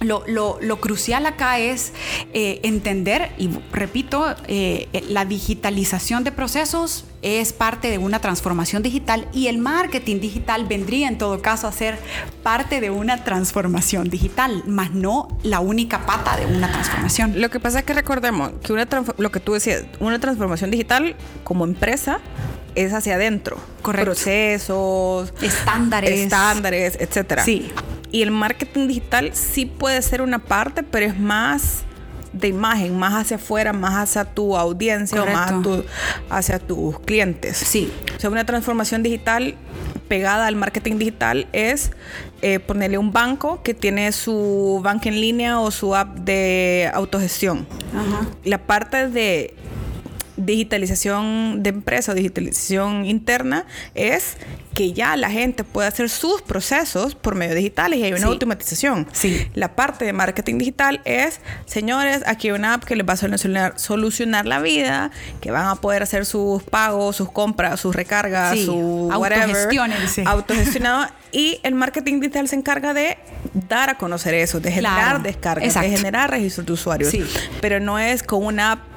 lo, 0.03 0.23
lo, 0.27 0.57
lo, 0.61 0.79
crucial 0.79 1.25
acá 1.25 1.59
es 1.59 1.93
eh, 2.33 2.59
entender, 2.63 3.31
y 3.37 3.49
repito, 3.71 4.35
eh, 4.47 4.87
la 5.09 5.25
digitalización 5.25 6.23
de 6.23 6.31
procesos 6.31 7.05
es 7.21 7.53
parte 7.53 7.89
de 7.89 7.97
una 7.97 8.19
transformación 8.19 8.83
digital 8.83 9.27
y 9.33 9.47
el 9.47 9.57
marketing 9.57 10.19
digital 10.19 10.65
vendría 10.65 11.07
en 11.07 11.17
todo 11.17 11.41
caso 11.41 11.67
a 11.67 11.71
ser 11.71 11.97
parte 12.43 12.81
de 12.81 12.89
una 12.89 13.23
transformación 13.23 14.09
digital, 14.09 14.63
más 14.67 14.91
no 14.91 15.29
la 15.41 15.61
única 15.61 16.05
pata 16.05 16.35
de 16.35 16.45
una 16.45 16.71
transformación. 16.71 17.41
Lo 17.41 17.49
que 17.49 17.59
pasa 17.59 17.79
es 17.79 17.85
que 17.85 17.93
recordemos 17.93 18.51
que 18.63 18.73
una 18.73 18.87
lo 19.17 19.31
que 19.31 19.39
tú 19.39 19.53
decías, 19.53 19.85
una 19.99 20.19
transformación 20.19 20.69
digital 20.69 21.15
como 21.43 21.63
empresa 21.63 22.19
es 22.75 22.93
hacia 22.93 23.15
adentro. 23.15 23.57
Correcto. 23.81 24.11
Procesos, 24.11 25.33
estándares, 25.41 26.11
estándares, 26.11 26.97
etcétera. 26.99 27.43
Sí. 27.43 27.71
Y 28.13 28.21
el 28.21 28.29
marketing 28.29 28.87
digital 28.87 29.31
sí 29.33 29.65
puede 29.65 29.99
ser 30.03 30.21
una 30.21 30.37
parte, 30.37 30.83
pero 30.83 31.07
es 31.07 31.19
más 31.19 31.83
de 32.31 32.47
imagen, 32.47 32.95
más 32.95 33.13
hacia 33.15 33.37
afuera, 33.37 33.73
más 33.73 33.95
hacia 33.95 34.23
tu 34.23 34.55
audiencia 34.55 35.17
Correcto. 35.17 35.39
o 35.39 35.55
más 35.55 35.63
tu, 35.63 35.85
hacia 36.29 36.59
tus 36.59 36.99
clientes. 36.99 37.57
Sí. 37.57 37.91
O 38.15 38.19
sea, 38.19 38.29
una 38.29 38.45
transformación 38.45 39.01
digital 39.01 39.55
pegada 40.07 40.45
al 40.45 40.55
marketing 40.55 40.99
digital 40.99 41.47
es 41.53 41.91
eh, 42.43 42.59
ponerle 42.59 42.99
un 42.99 43.11
banco 43.11 43.63
que 43.63 43.73
tiene 43.73 44.11
su 44.11 44.79
banca 44.83 45.09
en 45.09 45.19
línea 45.19 45.59
o 45.59 45.71
su 45.71 45.95
app 45.95 46.17
de 46.19 46.91
autogestión. 46.93 47.65
Ajá. 47.95 48.27
La 48.43 48.59
parte 48.59 49.09
de 49.09 49.55
digitalización 50.37 51.63
de 51.63 51.69
empresa 51.69 52.11
o 52.11 52.15
digitalización 52.15 53.05
interna 53.05 53.65
es 53.95 54.37
que 54.73 54.93
ya 54.93 55.15
la 55.15 55.29
gente 55.29 55.63
puede 55.63 55.87
hacer 55.87 56.09
sus 56.09 56.41
procesos 56.41 57.15
por 57.15 57.35
medio 57.35 57.55
digitales 57.55 57.99
y 57.99 58.03
hay 58.03 58.11
una 58.11 58.21
sí. 58.21 58.27
automatización. 58.27 59.07
Sí. 59.11 59.47
La 59.53 59.75
parte 59.75 60.05
de 60.05 60.13
marketing 60.13 60.57
digital 60.57 61.01
es, 61.05 61.41
señores, 61.65 62.21
aquí 62.25 62.47
hay 62.47 62.55
una 62.55 62.73
app 62.75 62.83
que 62.83 62.95
les 62.95 63.07
va 63.07 63.13
a 63.13 63.17
solucionar, 63.17 63.73
solucionar 63.77 64.45
la 64.45 64.59
vida, 64.59 65.11
que 65.41 65.51
van 65.51 65.67
a 65.67 65.75
poder 65.75 66.01
hacer 66.03 66.25
sus 66.25 66.63
pagos, 66.63 67.15
sus 67.15 67.31
compras, 67.31 67.79
sus 67.79 67.95
recargas, 67.95 68.57
sí. 68.57 68.65
su 68.65 69.09
Autogestionense. 69.11 70.23
autogestionado 70.25 71.07
y 71.31 71.59
el 71.63 71.75
marketing 71.75 72.19
digital 72.19 72.47
se 72.47 72.55
encarga 72.55 72.93
de 72.93 73.17
dar 73.67 73.89
a 73.91 73.97
conocer 73.97 74.33
eso, 74.33 74.59
de 74.59 74.71
generar 74.71 75.03
claro. 75.03 75.19
descargas, 75.19 75.65
Exacto. 75.65 75.89
de 75.89 75.97
generar 75.97 76.29
registros 76.31 76.65
de 76.65 76.73
usuarios. 76.73 77.11
Sí. 77.11 77.23
Pero 77.61 77.79
no 77.79 77.99
es 77.99 78.23
con 78.23 78.43
una 78.43 78.73
app 78.73 78.92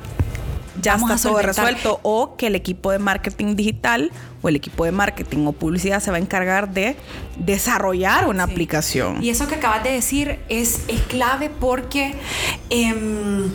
ya 0.83 0.93
vamos 0.95 1.11
está 1.11 1.29
a 1.29 1.33
todo 1.33 1.43
resuelto 1.43 2.01
o 2.03 2.37
que 2.37 2.47
el 2.49 2.55
equipo 2.55 2.91
de 2.91 2.99
marketing 2.99 3.57
digital 3.57 4.11
o 4.43 4.49
el 4.49 4.57
equipo 4.57 4.85
de 4.85 4.93
marketing 4.93 5.47
o 5.47 5.53
publicidad 5.53 6.01
se 6.01 6.11
va 6.11 6.17
a 6.17 6.21
encargar 6.21 6.73
de 6.73 6.97
desarrollar 7.39 8.29
una 8.29 8.47
Sí. 8.47 8.53
aplicación. 8.53 9.23
Y 9.23 9.31
eso 9.31 9.47
que 9.49 9.57
acabas 9.57 9.83
de 9.83 9.93
decir 9.93 10.39
es, 10.49 10.81
es 10.89 11.01
clave 11.03 11.51
porque, 11.51 12.15
em, 12.71 13.51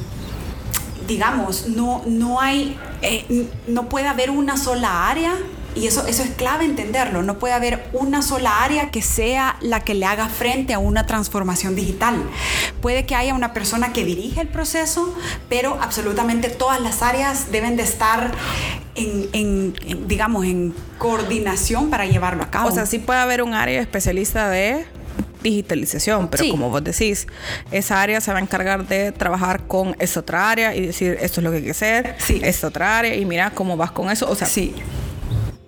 digamos, 1.07 1.67
no, 1.67 2.01
no 2.05 2.39
hay, 2.39 2.77
eh, 3.01 3.47
no 3.67 3.89
puede 3.89 4.07
haber 4.07 4.29
una 4.31 4.57
sola 4.57 5.09
área. 5.09 5.33
Y 5.75 5.87
eso, 5.87 6.05
eso 6.05 6.21
es 6.23 6.31
clave 6.31 6.65
entenderlo. 6.65 7.23
No 7.23 7.39
puede 7.39 7.53
haber 7.53 7.87
una 7.93 8.21
sola 8.21 8.63
área 8.63 8.91
que 8.91 9.01
sea 9.01 9.55
la 9.61 9.79
que 9.79 9.93
le 9.93 10.05
haga 10.05 10.27
frente 10.27 10.73
a 10.73 10.79
una 10.79 11.05
transformación 11.05 11.75
digital. 11.75 12.15
Puede 12.81 13.05
que 13.05 13.15
haya 13.15 13.33
una 13.33 13.53
persona 13.53 13.93
que 13.93 14.03
dirige 14.03 14.41
el 14.41 14.47
proceso, 14.49 15.15
pero 15.47 15.77
absolutamente 15.81 16.49
todas 16.49 16.81
las 16.81 17.01
áreas 17.01 17.51
deben 17.51 17.77
de 17.77 17.83
estar 17.83 18.31
en, 18.95 19.29
en- 19.31 19.73
en, 19.85 20.07
digamos, 20.09 20.45
en 20.45 20.73
coordinación 20.97 21.89
para 21.89 22.05
llevarlo 22.05 22.43
a 22.43 22.51
cabo. 22.51 22.67
O 22.67 22.71
sea, 22.71 22.85
sí 22.85 22.99
puede 22.99 23.19
haber 23.19 23.41
un 23.41 23.53
área 23.53 23.79
especialista 23.79 24.49
de 24.49 24.85
digitalización, 25.41 26.27
pero 26.27 26.43
Sí. 26.43 26.51
como 26.51 26.69
vos 26.69 26.83
decís, 26.83 27.27
esa 27.71 28.01
área 28.01 28.21
se 28.21 28.31
va 28.31 28.37
a 28.39 28.41
encargar 28.41 28.87
de 28.87 29.11
trabajar 29.11 29.65
con 29.67 29.95
esta 29.99 30.19
otra 30.19 30.51
área 30.51 30.75
y 30.75 30.85
decir 30.87 31.17
esto 31.19 31.39
es 31.39 31.43
lo 31.43 31.49
que 31.51 31.57
hay 31.57 31.63
que 31.63 31.71
hacer, 31.71 32.15
Sí. 32.19 32.39
esta 32.43 32.67
otra 32.67 32.99
área 32.99 33.15
y 33.15 33.25
mira 33.25 33.49
cómo 33.51 33.75
vas 33.77 33.91
con 33.91 34.11
eso. 34.11 34.29
O 34.29 34.35
sea, 34.35 34.47
sí. 34.47 34.75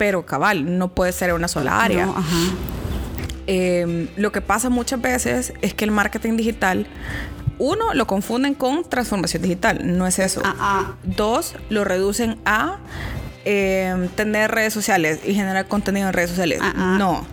Pero 0.04 0.26
cabal, 0.26 0.78
no 0.78 0.90
puede 0.90 1.14
ser 1.14 1.34
una 1.34 1.48
sola 1.48 1.82
área. 1.82 2.08
No, 2.08 2.18
ajá. 2.18 2.38
Eh, 3.48 4.10
lo 4.18 4.34
que 4.34 4.42
pasa 4.42 4.70
muchas 4.70 5.00
veces 5.00 5.54
es 5.62 5.74
que 5.74 5.86
el 5.86 5.92
marketing 5.92 6.36
digital, 6.36 6.88
uno, 7.58 7.94
lo 7.94 8.06
confunden 8.06 8.54
con 8.54 8.84
transformación 8.84 9.44
digital. 9.44 9.80
No 9.98 10.06
es 10.06 10.20
eso. 10.20 10.42
Ah, 10.44 10.56
ah. 10.60 10.96
Dos, 11.04 11.56
lo 11.70 11.86
reducen 11.86 12.38
a 12.44 12.80
eh, 13.46 14.10
tener 14.16 14.52
redes 14.52 14.74
sociales 14.74 15.22
y 15.26 15.36
generar 15.36 15.70
contenido 15.70 16.08
en 16.08 16.14
redes 16.14 16.32
sociales. 16.32 16.60
Ah, 16.62 16.74
ah. 16.76 16.96
No. 17.00 17.26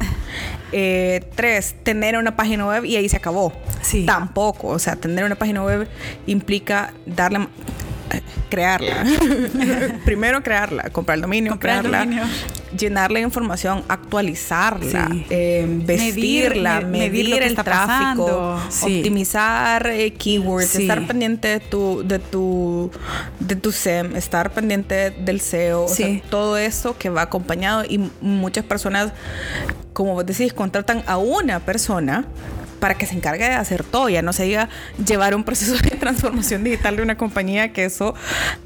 Eh, 0.71 1.29
tres, 1.35 1.75
tener 1.83 2.17
una 2.17 2.37
página 2.37 2.65
web 2.65 2.85
y 2.85 2.95
ahí 2.95 3.09
se 3.09 3.17
acabó. 3.17 3.53
Sí. 3.83 4.07
Tampoco. 4.07 4.69
O 4.69 4.79
sea, 4.79 4.95
tener 4.95 5.25
una 5.25 5.35
página 5.35 5.65
web 5.65 5.89
implica 6.29 6.93
darle 7.05 7.49
crearla. 8.49 9.05
Primero 10.05 10.43
crearla, 10.43 10.91
comprar 10.91 11.17
el 11.17 11.23
dominio, 11.23 11.53
Comprar 11.53 11.85
el 11.85 11.91
crearla, 11.91 11.99
dominio. 12.05 12.25
llenarle 12.77 13.21
información, 13.21 13.85
actualizarla, 13.89 15.09
Sí. 15.11 15.27
eh, 15.31 15.67
vestirla, 15.85 16.81
Medir- 16.83 17.43
el 17.43 17.55
tráfico. 17.55 18.59
Sí. 18.71 18.99
optimizar 18.99 19.87
eh, 19.87 20.13
keywords, 20.15 20.69
Sí. 20.69 20.83
estar 20.83 21.07
pendiente 21.07 21.49
de 21.49 21.61
tu, 21.61 22.03
de 22.07 22.19
tu, 22.19 22.91
de 23.39 23.57
tu 23.57 23.73
SEM, 23.73 24.17
estar 24.17 24.51
pendiente 24.53 25.11
del 25.11 25.41
SEO, 25.41 25.85
o 25.85 25.89
sea, 25.89 26.21
todo 26.31 26.57
eso 26.57 26.97
que 26.99 27.11
va 27.11 27.23
acompañado 27.23 27.85
y 27.89 28.11
muchas 28.21 28.65
personas, 28.65 29.13
como 29.93 30.15
vos 30.15 30.27
decís, 30.27 30.53
contratan 30.53 31.03
a 31.07 31.17
una 31.19 31.61
persona 31.61 32.25
para 32.81 32.97
que 32.97 33.07
se 33.07 33.15
encargue 33.15 33.45
de 33.45 33.55
hacer 33.55 33.85
todo, 33.85 34.09
ya 34.09 34.23
no 34.23 34.33
se 34.33 34.45
diga 34.45 34.69
llevar 35.07 35.35
un 35.35 35.45
proceso 35.45 35.75
de 35.75 35.91
transformación 35.91 36.65
digital 36.65 36.97
de 36.97 37.03
una 37.03 37.17
compañía 37.17 37.73
que 37.73 37.85
eso 37.85 38.15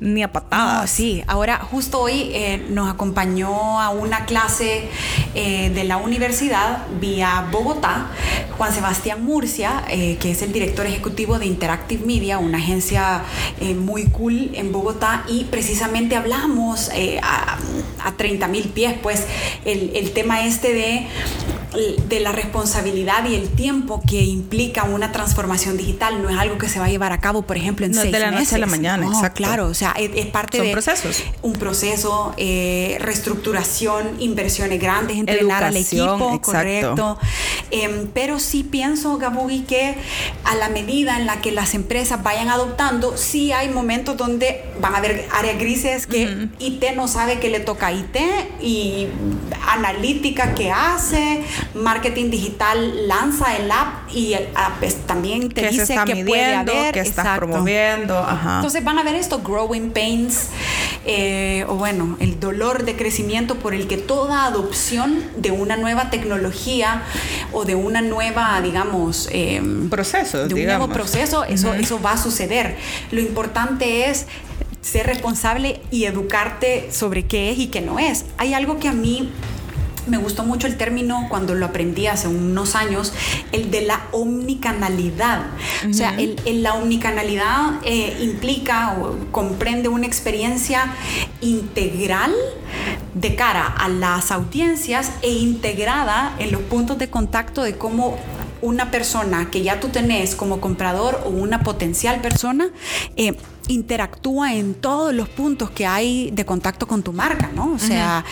ni 0.00 0.22
a 0.22 0.32
patadas. 0.32 0.90
Sí, 0.90 1.22
ahora 1.26 1.58
justo 1.58 2.00
hoy 2.00 2.30
eh, 2.32 2.64
nos 2.70 2.90
acompañó 2.90 3.80
a 3.80 3.90
una 3.90 4.24
clase 4.24 4.88
eh, 5.34 5.70
de 5.70 5.84
la 5.84 5.96
universidad 5.96 6.86
vía 7.00 7.46
Bogotá, 7.50 8.06
Juan 8.56 8.72
Sebastián 8.72 9.24
Murcia, 9.24 9.84
eh, 9.88 10.16
que 10.20 10.30
es 10.30 10.42
el 10.42 10.52
director 10.52 10.86
ejecutivo 10.86 11.38
de 11.38 11.46
Interactive 11.46 12.06
Media, 12.06 12.38
una 12.38 12.58
agencia 12.58 13.22
muy 13.78 14.04
cool 14.06 14.50
en 14.54 14.72
Bogotá, 14.72 15.24
y 15.28 15.44
precisamente 15.44 16.16
hablamos 16.16 16.90
a, 17.22 17.58
a 18.04 18.12
30 18.12 18.46
mil 18.48 18.68
pies, 18.68 18.94
pues 19.02 19.26
el, 19.64 19.90
el 19.94 20.12
tema 20.12 20.46
este 20.46 20.72
de 20.72 21.06
de 21.74 22.20
la 22.20 22.32
responsabilidad 22.32 23.24
y 23.26 23.34
el 23.34 23.48
tiempo 23.48 24.02
que 24.08 24.22
implica 24.22 24.84
una 24.84 25.12
transformación 25.12 25.76
digital 25.76 26.22
no 26.22 26.30
es 26.30 26.38
algo 26.38 26.58
que 26.58 26.68
se 26.68 26.78
va 26.78 26.86
a 26.86 26.88
llevar 26.88 27.12
a 27.12 27.18
cabo, 27.20 27.42
por 27.42 27.56
ejemplo, 27.56 27.86
en 27.86 27.92
No 27.92 27.98
es 27.98 28.02
seis 28.02 28.12
de 28.12 28.20
la 28.20 28.30
noche 28.30 28.54
a 28.54 28.58
la 28.58 28.66
mañana, 28.66 29.04
No, 29.06 29.12
exacto. 29.12 29.36
Claro, 29.38 29.66
o 29.66 29.74
sea, 29.74 29.92
es, 29.98 30.10
es 30.14 30.26
parte 30.26 30.58
Son 30.58 30.66
de 30.66 30.72
procesos. 30.72 31.22
un 31.42 31.52
proceso, 31.54 32.34
eh, 32.36 32.96
reestructuración, 33.00 34.16
inversiones 34.20 34.80
grandes, 34.80 35.16
entrenar 35.16 35.62
Educación, 35.64 36.08
al 36.08 36.16
equipo, 36.16 36.34
exacto. 36.34 36.44
correcto. 36.44 37.18
Em, 37.70 38.06
pero 38.14 38.38
sí 38.38 38.62
pienso, 38.62 39.18
Gabugi, 39.18 39.60
que 39.62 39.96
a 40.44 40.54
la 40.56 40.68
medida 40.68 41.18
en 41.18 41.26
la 41.26 41.40
que 41.40 41.50
las 41.52 41.74
empresas 41.74 42.22
vayan 42.22 42.48
adoptando, 42.50 43.16
sí 43.16 43.52
hay 43.52 43.68
momentos 43.68 44.16
donde 44.16 44.64
van 44.80 44.94
a 44.94 44.98
haber 44.98 45.26
áreas 45.32 45.58
grises 45.58 46.06
que 46.06 46.48
IT 46.58 46.84
no 46.96 47.08
sabe 47.08 47.38
que 47.40 47.48
le 47.48 47.60
toca 47.60 47.88
a 47.88 47.92
IT 47.92 48.16
y 48.60 49.08
analítica 49.68 50.54
que 50.54 50.70
hace, 50.70 51.42
marketing 51.74 52.30
digital 52.30 53.08
lanza 53.08 53.56
el 53.56 53.70
app 53.70 54.08
y 54.12 54.34
el 54.34 54.48
app 54.54 54.82
es- 54.82 55.06
también 55.06 55.48
te 55.50 55.62
que 55.62 55.68
dice 55.70 55.96
que 56.06 56.24
puede 56.24 56.54
haber. 56.54 56.94
que 56.94 57.00
estás 57.00 57.24
exacto. 57.24 57.46
promoviendo. 57.46 58.18
Ajá. 58.18 58.56
Entonces 58.56 58.84
van 58.84 58.98
a 58.98 59.02
ver 59.02 59.14
estos 59.16 59.42
growing 59.42 59.90
pains, 59.90 60.48
eh, 61.04 61.64
o 61.68 61.74
bueno, 61.74 62.16
el 62.20 62.38
dolor 62.40 62.84
de 62.84 62.96
crecimiento 62.96 63.56
por 63.56 63.74
el 63.74 63.86
que 63.88 63.96
toda 63.96 64.44
adopción 64.46 65.22
de 65.36 65.50
una 65.50 65.76
nueva 65.76 66.10
tecnología 66.10 67.02
o 67.52 67.64
de 67.64 67.74
una 67.74 68.00
nueva, 68.02 68.60
digamos, 68.62 69.28
eh, 69.32 69.60
procesos, 69.90 70.48
de 70.48 70.54
un 70.54 70.60
digamos. 70.60 70.88
nuevo 70.88 70.92
proceso, 70.94 71.44
eso, 71.44 71.74
eso 71.74 72.00
va 72.00 72.12
a 72.12 72.16
suceder. 72.18 72.76
Lo 73.10 73.20
importante 73.20 74.08
es 74.10 74.26
ser 74.80 75.06
responsable 75.06 75.80
y 75.90 76.04
educarte 76.04 76.88
sobre 76.92 77.24
qué 77.26 77.50
es 77.50 77.58
y 77.58 77.66
qué 77.68 77.80
no 77.80 77.98
es. 77.98 78.26
Hay 78.36 78.52
algo 78.54 78.78
que 78.78 78.88
a 78.88 78.92
mí 78.92 79.30
me 80.06 80.16
gustó 80.18 80.44
mucho 80.44 80.66
el 80.66 80.76
término 80.76 81.26
cuando 81.28 81.54
lo 81.54 81.66
aprendí 81.66 82.06
hace 82.06 82.28
unos 82.28 82.74
años, 82.74 83.12
el 83.52 83.70
de 83.70 83.82
la 83.82 84.02
omnicanalidad. 84.12 85.46
O 85.88 85.92
sea, 85.94 86.14
el, 86.18 86.40
el- 86.44 86.62
la 86.62 86.74
omnicanalidad 86.74 87.74
eh, 87.84 88.16
implica 88.22 88.96
o 89.00 89.16
comprende 89.30 89.88
una 89.88 90.06
experiencia 90.06 90.92
integral 91.40 92.32
de 93.14 93.34
cara 93.36 93.66
a 93.66 93.88
las 93.88 94.30
audiencias 94.30 95.10
e 95.22 95.30
integrada 95.32 96.34
en 96.38 96.52
los 96.52 96.62
puntos 96.62 96.98
de 96.98 97.08
contacto 97.08 97.62
de 97.62 97.76
cómo 97.76 98.16
una 98.62 98.90
persona 98.90 99.50
que 99.50 99.62
ya 99.62 99.78
tú 99.78 99.88
tenés 99.88 100.34
como 100.34 100.60
comprador 100.60 101.22
o 101.26 101.28
una 101.28 101.62
potencial 101.62 102.20
persona 102.20 102.70
eh, 103.16 103.36
interactúa 103.68 104.54
en 104.54 104.74
todos 104.74 105.14
los 105.14 105.28
puntos 105.28 105.70
que 105.70 105.86
hay 105.86 106.30
de 106.32 106.44
contacto 106.44 106.86
con 106.86 107.02
tu 107.02 107.12
marca, 107.12 107.50
¿no? 107.54 107.72
O 107.72 107.78
sea, 107.78 108.24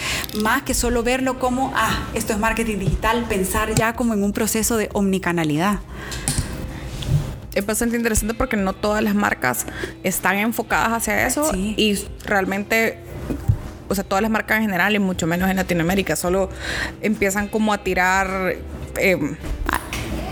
más 0.43 0.63
que 0.63 0.75
solo 0.75 1.03
verlo 1.03 1.39
como, 1.39 1.73
ah, 1.75 2.07
esto 2.15 2.33
es 2.35 2.39
marketing 2.39 2.79
digital, 2.79 3.25
pensar 3.29 3.75
ya 3.75 3.95
como 3.95 4.13
en 4.15 4.23
un 4.25 4.33
proceso 4.33 4.77
de 4.77 4.89
omnicanalidad. 4.93 5.81
es 7.55 7.67
bastante 7.67 7.97
interesante 7.97 8.33
porque 8.35 8.57
no 8.57 8.73
todas 8.73 9.03
las 9.03 9.15
marcas 9.15 9.67
están 10.03 10.37
enfocadas 10.39 10.91
hacia 10.93 11.27
eso 11.27 11.51
Sí. 11.53 11.75
y 11.77 11.99
realmente 12.25 12.99
o 13.91 13.95
sea 13.95 14.05
todas 14.05 14.23
las 14.23 14.31
marcas 14.31 14.57
en 14.57 14.63
general 14.65 14.95
y 14.95 14.99
mucho 14.99 15.27
menos 15.27 15.51
en 15.51 15.57
Latinoamérica 15.57 16.17
solo 16.17 16.49
empiezan 17.03 17.49
como 17.49 17.75
a 17.75 17.79
tirar 17.85 18.55
eh, 18.99 19.37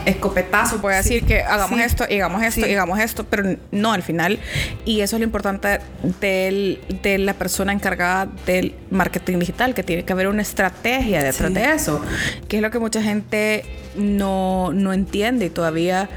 escopetazo 0.05 0.81
puede 0.81 0.97
decir 0.97 1.23
que 1.25 1.41
hagamos 1.41 1.79
Sí. 1.79 1.85
esto 1.85 2.03
hagamos 2.05 2.43
esto 2.43 2.65
Sí. 2.65 2.71
hagamos 2.73 2.99
esto 2.99 3.25
pero 3.29 3.55
no 3.71 3.93
al 3.93 4.03
final 4.03 4.39
y 4.85 5.01
eso 5.01 5.15
es 5.15 5.19
lo 5.19 5.25
importante 5.25 5.79
del- 6.19 6.79
de 7.01 7.17
la 7.17 7.33
persona 7.33 7.73
encargada 7.73 8.27
del 8.45 8.73
marketing 8.89 9.39
digital 9.39 9.73
que 9.73 9.83
tiene 9.83 10.03
que 10.03 10.13
haber 10.13 10.27
una 10.27 10.41
estrategia 10.41 11.23
detrás 11.23 11.53
de 11.53 11.71
eso 11.73 12.01
que 12.47 12.57
es 12.57 12.61
lo 12.61 12.71
que 12.71 12.79
mucha 12.79 13.01
gente 13.01 13.63
no, 13.95 14.71
no 14.73 14.93
entiende 14.93 15.45
y 15.45 15.49
todavía 15.49 16.09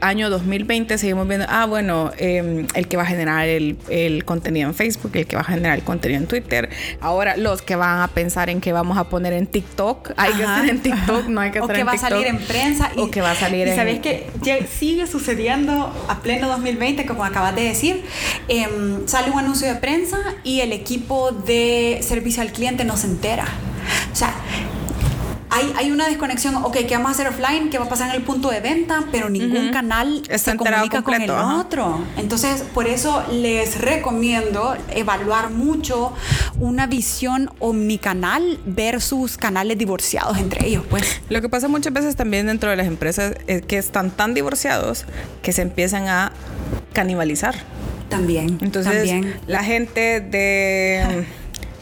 año 0.00 0.30
2020 0.30 0.98
seguimos 0.98 1.26
viendo, 1.26 1.46
ah, 1.48 1.66
bueno, 1.66 2.12
eh, 2.18 2.66
el 2.74 2.88
que 2.88 2.96
va 2.96 3.02
a 3.02 3.06
generar 3.06 3.48
el, 3.48 3.76
el 3.88 4.24
contenido 4.24 4.68
en 4.68 4.74
Facebook, 4.74 5.10
el 5.14 5.26
que 5.26 5.36
va 5.36 5.42
a 5.42 5.44
generar 5.44 5.76
el 5.78 5.84
contenido 5.84 6.20
en 6.20 6.26
Twitter. 6.26 6.68
Ahora, 7.00 7.36
los 7.36 7.62
que 7.62 7.76
van 7.76 8.00
a 8.02 8.08
pensar 8.08 8.50
en 8.50 8.60
que 8.60 8.72
vamos 8.72 8.96
a 8.98 9.04
poner 9.08 9.32
en 9.32 9.46
TikTok, 9.46 10.12
hay 10.16 10.32
que 10.34 10.44
Ajá. 10.44 10.56
hacer 10.56 10.70
en 10.70 10.82
TikTok, 10.82 11.26
no 11.26 11.40
hay 11.40 11.50
que 11.50 11.60
o 11.60 11.64
hacer 11.64 11.76
que 11.76 11.80
en 11.82 11.86
va 11.86 11.90
a 11.92 11.94
TikTok. 11.94 12.10
salir 12.10 12.26
en 12.26 12.38
prensa 12.38 12.90
o 12.96 13.10
que 13.10 13.20
va 13.20 13.30
a 13.32 13.34
salir 13.34 13.66
y 13.66 13.70
en... 13.70 13.76
sabes 13.76 14.00
que 14.00 14.26
sigue 14.78 15.06
sucediendo 15.06 15.92
a 16.08 16.20
pleno 16.20 16.48
2020 16.48 17.06
como 17.06 17.24
acabas 17.24 17.54
de 17.54 17.62
decir 17.62 18.02
em, 18.48 19.06
sale 19.06 19.30
un 19.30 19.38
anuncio 19.38 19.68
de 19.68 19.74
prensa 19.76 20.18
y 20.44 20.60
el 20.60 20.72
equipo 20.72 21.32
de 21.32 21.98
servicio 22.02 22.42
al 22.42 22.52
cliente 22.52 22.84
no 22.84 22.96
se 22.96 23.06
entera 23.06 23.46
o 24.12 24.16
sea 24.16 24.34
hay, 25.50 25.72
hay 25.76 25.90
una 25.90 26.08
desconexión, 26.08 26.56
ok, 26.56 26.76
¿qué 26.86 26.94
vamos 26.94 27.08
a 27.08 27.12
hacer 27.12 27.28
offline? 27.28 27.70
¿Qué 27.70 27.78
va 27.78 27.86
a 27.86 27.88
pasar 27.88 28.10
en 28.10 28.16
el 28.16 28.22
punto 28.22 28.50
de 28.50 28.60
venta? 28.60 29.04
Pero 29.10 29.28
ningún 29.30 29.70
canal 29.70 30.22
Está 30.28 30.52
se 30.52 30.56
comunica 30.56 31.02
completo, 31.02 31.04
con 31.04 31.22
el 31.22 31.30
ajá. 31.30 31.56
otro. 31.58 32.00
Entonces, 32.16 32.62
por 32.74 32.86
eso 32.86 33.24
les 33.32 33.80
recomiendo 33.80 34.76
evaluar 34.90 35.50
mucho 35.50 36.12
una 36.58 36.86
visión 36.86 37.50
omnicanal 37.58 38.58
versus 38.66 39.36
canales 39.36 39.78
divorciados 39.78 40.38
entre 40.38 40.66
ellos, 40.66 40.84
pues. 40.88 41.20
Lo 41.28 41.40
que 41.40 41.48
pasa 41.48 41.68
muchas 41.68 41.92
veces 41.92 42.16
también 42.16 42.46
dentro 42.46 42.70
de 42.70 42.76
las 42.76 42.86
empresas 42.86 43.34
es 43.46 43.62
que 43.62 43.78
están 43.78 44.10
tan 44.10 44.34
divorciados 44.34 45.04
que 45.42 45.52
se 45.52 45.62
empiezan 45.62 46.08
a 46.08 46.32
canibalizar. 46.92 47.54
También. 48.08 48.58
Entonces, 48.62 48.92
también. 48.94 49.38
la 49.46 49.62
gente 49.62 50.20
de 50.20 51.26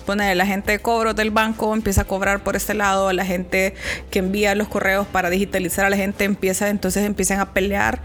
pone 0.06 0.34
la 0.34 0.46
gente 0.46 0.72
de 0.72 0.78
cobro 0.78 1.12
del 1.12 1.30
banco 1.30 1.74
empieza 1.74 2.02
a 2.02 2.04
cobrar 2.04 2.42
por 2.42 2.56
este 2.56 2.72
lado, 2.74 3.12
la 3.12 3.24
gente 3.24 3.74
que 4.10 4.20
envía 4.20 4.54
los 4.54 4.68
correos 4.68 5.06
para 5.06 5.28
digitalizar 5.28 5.84
a 5.84 5.90
la 5.90 5.96
gente 5.96 6.24
empieza, 6.24 6.68
entonces 6.70 7.04
empiezan 7.04 7.40
a 7.40 7.52
pelear 7.52 8.00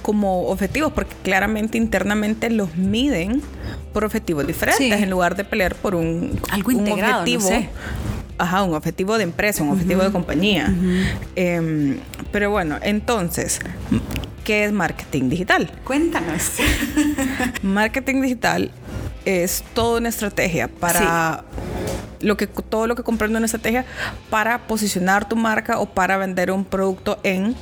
como 0.00 0.48
objetivos, 0.48 0.92
porque 0.92 1.14
claramente 1.22 1.78
internamente 1.78 2.50
los 2.50 2.74
miden 2.76 3.42
por 3.92 4.04
objetivos 4.04 4.46
diferentes, 4.46 5.00
en 5.00 5.10
lugar 5.10 5.36
de 5.36 5.44
pelear 5.44 5.74
por 5.74 5.94
un, 5.94 6.40
Algo 6.50 6.72
integrado, 6.72 7.20
objetivo. 7.20 7.42
no 7.42 7.48
sé. 7.48 7.68
Ajá, 8.38 8.62
un 8.64 8.74
objetivo 8.74 9.18
de 9.18 9.24
empresa, 9.24 9.62
un 9.62 9.70
objetivo 9.70 10.02
de 10.02 10.10
compañía. 10.10 10.74
Em, 11.36 11.98
pero 12.32 12.50
bueno, 12.50 12.78
entonces, 12.82 13.60
¿qué 14.42 14.64
es 14.64 14.72
marketing 14.72 15.28
digital? 15.28 15.70
Cuéntanos. 15.84 16.52
Marketing 17.62 18.22
digital 18.22 18.72
es 19.24 19.64
toda 19.74 19.98
una 19.98 20.08
estrategia 20.08 20.68
para 20.68 21.44
lo 22.20 22.36
que 22.36 22.46
todo 22.46 22.86
lo 22.86 22.94
que 22.94 23.02
comprende 23.02 23.36
una 23.36 23.46
estrategia 23.46 23.84
para 24.30 24.66
posicionar 24.66 25.28
tu 25.28 25.34
marca 25.36 25.80
o 25.80 25.86
para 25.86 26.16
vender 26.18 26.52
un 26.52 26.64
producto 26.64 27.18
en 27.24 27.54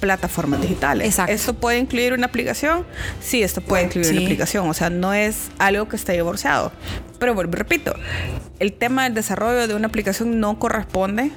plataformas 0.00 0.60
digitales. 0.60 1.06
Exacto. 1.08 1.32
¿Esto 1.32 1.54
puede 1.54 1.78
incluir 1.78 2.12
una 2.12 2.26
aplicación? 2.26 2.84
Sí, 3.20 3.42
esto 3.42 3.60
puede 3.60 3.84
incluir 3.84 4.12
una 4.12 4.20
aplicación. 4.22 4.68
O 4.68 4.74
sea, 4.74 4.90
no 4.90 5.12
es 5.12 5.48
algo 5.58 5.88
que 5.88 5.96
esté 5.96 6.12
divorciado. 6.12 6.70
Pero 7.18 7.34
vuelvo 7.34 7.52
y 7.54 7.56
repito, 7.56 7.94
el 8.60 8.72
tema 8.72 9.04
del 9.04 9.14
desarrollo 9.14 9.66
de 9.66 9.74
una 9.74 9.88
aplicación 9.88 10.38
no 10.38 10.58
corresponde 10.58 11.32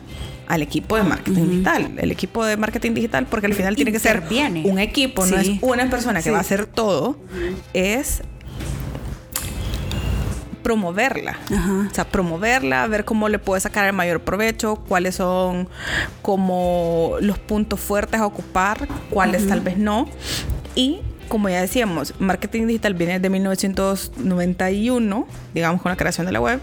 al 0.48 0.62
equipo 0.62 0.96
de 0.98 1.04
marketing 1.04 1.50
digital. 1.50 1.92
El 1.98 2.12
equipo 2.12 2.44
de 2.44 2.58
marketing 2.58 2.94
digital, 2.94 3.28
porque 3.28 3.46
al 3.48 3.54
final 3.54 3.76
tiene 3.76 3.92
que 3.92 4.00
ser 4.00 4.24
un 4.66 4.80
equipo, 4.80 5.26
no 5.26 5.38
es 5.38 5.50
una 5.62 5.90
persona 5.90 6.20
que 6.20 6.24
Sí. 6.26 6.30
va 6.32 6.38
a 6.40 6.42
hacer 6.42 6.66
todo, 6.66 7.18
es 7.74 8.22
promoverla. 10.62 11.38
Ajá. 11.54 11.88
O 11.90 11.94
sea, 11.94 12.06
promoverla, 12.06 12.86
ver 12.88 13.06
cómo 13.06 13.30
le 13.30 13.40
puede 13.40 13.62
sacar 13.62 13.86
el 13.86 13.94
mayor 13.94 14.22
provecho, 14.22 14.76
cuáles 14.76 15.16
son 15.16 15.68
como 16.22 17.16
los 17.22 17.40
puntos 17.40 17.80
fuertes 17.80 18.20
a 18.20 18.26
ocupar, 18.26 18.88
cuáles 19.10 19.48
tal 19.48 19.62
vez 19.62 19.78
no. 19.78 20.08
Y 20.76 21.00
como 21.28 21.48
ya 21.50 21.62
decíamos, 21.62 22.14
marketing 22.20 22.68
digital 22.68 22.94
viene 22.96 23.20
de 23.20 23.30
1991, 23.30 25.28
digamos 25.54 25.82
con 25.82 25.92
la 25.92 25.96
creación 25.96 26.26
de 26.26 26.34
la 26.34 26.42
web. 26.42 26.60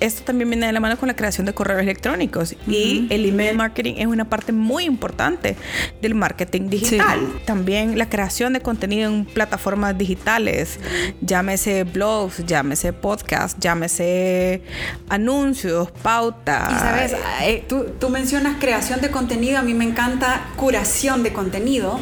Esto 0.00 0.22
también 0.24 0.48
viene 0.50 0.66
de 0.66 0.72
la 0.72 0.80
mano 0.80 0.96
con 0.98 1.08
la 1.08 1.14
creación 1.14 1.46
de 1.46 1.52
correos 1.52 1.82
electrónicos 1.82 2.56
y 2.66 3.06
el 3.10 3.26
email 3.26 3.56
marketing 3.56 3.94
es 3.98 4.06
una 4.06 4.24
parte 4.24 4.52
muy 4.52 4.84
importante 4.84 5.56
del 6.00 6.14
marketing 6.14 6.68
digital. 6.68 7.20
También 7.44 7.98
la 7.98 8.08
creación 8.08 8.52
de 8.52 8.60
contenido 8.60 9.10
en 9.10 9.26
plataformas 9.26 9.96
digitales, 9.96 10.80
llámese 11.20 11.84
blogs, 11.84 12.44
llámese 12.46 12.92
podcast, 12.92 13.58
llámese 13.58 14.62
anuncios, 15.08 15.90
pautas. 16.02 16.70
Y 16.70 16.78
sabes, 16.78 17.12
eh, 17.42 17.64
tú, 17.68 17.86
tú 17.98 18.08
mencionas 18.08 18.56
creación 18.58 19.00
de 19.00 19.10
contenido, 19.10 19.58
a 19.58 19.62
mí 19.62 19.74
me 19.74 19.84
encanta 19.84 20.46
curación 20.56 21.22
de 21.22 21.32
contenido, 21.32 22.00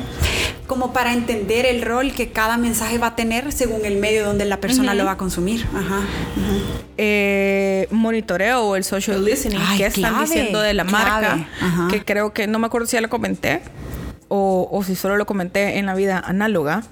como 0.68 0.92
para 0.92 1.12
entender 1.12 1.66
el 1.66 1.82
rol 1.82 2.12
que 2.12 2.30
cada 2.30 2.56
mensaje 2.58 2.98
va 2.98 3.08
a 3.08 3.16
tener 3.16 3.50
según 3.50 3.84
el 3.84 3.96
medio 3.96 4.24
donde 4.24 4.44
la 4.44 4.60
persona 4.60 4.94
lo 4.94 5.04
va 5.04 5.12
a 5.12 5.16
consumir. 5.16 5.66
Ajá. 5.74 6.02
eh, 6.96 7.86
monitoreo 7.90 8.62
o 8.64 8.76
el 8.76 8.84
social 8.84 9.24
listening 9.24 9.58
Ay, 9.60 9.78
que 9.78 9.86
están 9.86 10.12
clave, 10.12 10.24
diciendo 10.26 10.60
de 10.60 10.74
la 10.74 10.84
marca, 10.84 11.18
clave. 11.20 11.46
Ajá. 11.60 11.88
que 11.90 12.04
creo 12.04 12.32
que 12.32 12.46
no 12.46 12.58
me 12.58 12.66
acuerdo 12.66 12.86
si 12.86 12.94
ya 12.94 13.00
lo 13.00 13.08
comenté 13.08 13.62
o, 14.28 14.68
o 14.70 14.82
si 14.84 14.94
solo 14.94 15.16
lo 15.16 15.26
comenté 15.26 15.78
en 15.78 15.86
la 15.86 15.94
vida 15.94 16.18
análoga. 16.24 16.82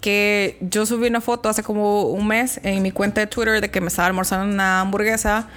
Que 0.00 0.56
yo 0.60 0.86
subí 0.86 1.08
una 1.08 1.20
foto 1.20 1.48
hace 1.48 1.62
como 1.64 2.02
un 2.02 2.28
mes 2.28 2.60
en 2.62 2.80
mi 2.82 2.92
cuenta 2.92 3.20
de 3.20 3.26
Twitter 3.26 3.60
de 3.60 3.70
que 3.70 3.80
me 3.80 3.88
estaba 3.88 4.06
almorzando 4.06 4.44
una 4.52 4.80
hamburguesa 4.82 5.48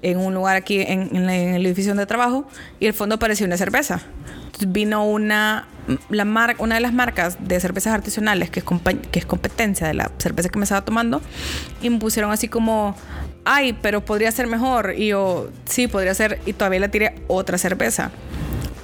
en 0.00 0.18
un 0.18 0.34
lugar 0.34 0.56
aquí 0.56 0.80
en, 0.80 1.14
en 1.14 1.26
la- 1.26 1.36
en 1.36 1.54
el 1.54 1.64
edificio 1.66 1.94
de 1.94 2.06
trabajo 2.06 2.44
y 2.80 2.86
el 2.86 2.94
fondo 2.94 3.18
parecía 3.20 3.46
una 3.46 3.56
cerveza. 3.56 4.00
Entonces 4.46 4.72
vino 4.72 5.06
una, 5.06 5.68
la 6.10 6.24
mar- 6.24 6.56
una 6.58 6.76
de 6.76 6.80
las 6.80 6.92
marcas 6.92 7.36
de 7.40 7.58
cervezas 7.60 7.92
artesanales 7.94 8.50
que 8.50 8.60
es, 8.60 8.66
que 9.10 9.18
es 9.18 9.26
competencia 9.26 9.86
de 9.86 9.94
la 9.94 10.10
cerveza 10.18 10.48
que 10.48 10.58
me 10.58 10.64
estaba 10.64 10.84
tomando 10.84 11.20
y 11.82 11.90
me 11.90 11.98
pusieron 11.98 12.30
así 12.30 12.48
como, 12.48 12.94
ay, 13.44 13.72
pero 13.82 14.04
podría 14.04 14.30
ser 14.30 14.46
mejor. 14.46 14.94
Y 14.96 15.08
yo, 15.08 15.48
sí, 15.64 15.88
podría 15.88 16.14
ser. 16.14 16.40
Y 16.46 16.52
todavía 16.52 16.80
le 16.80 16.88
tiré 16.88 17.14
otra 17.28 17.58
cerveza. 17.58 18.10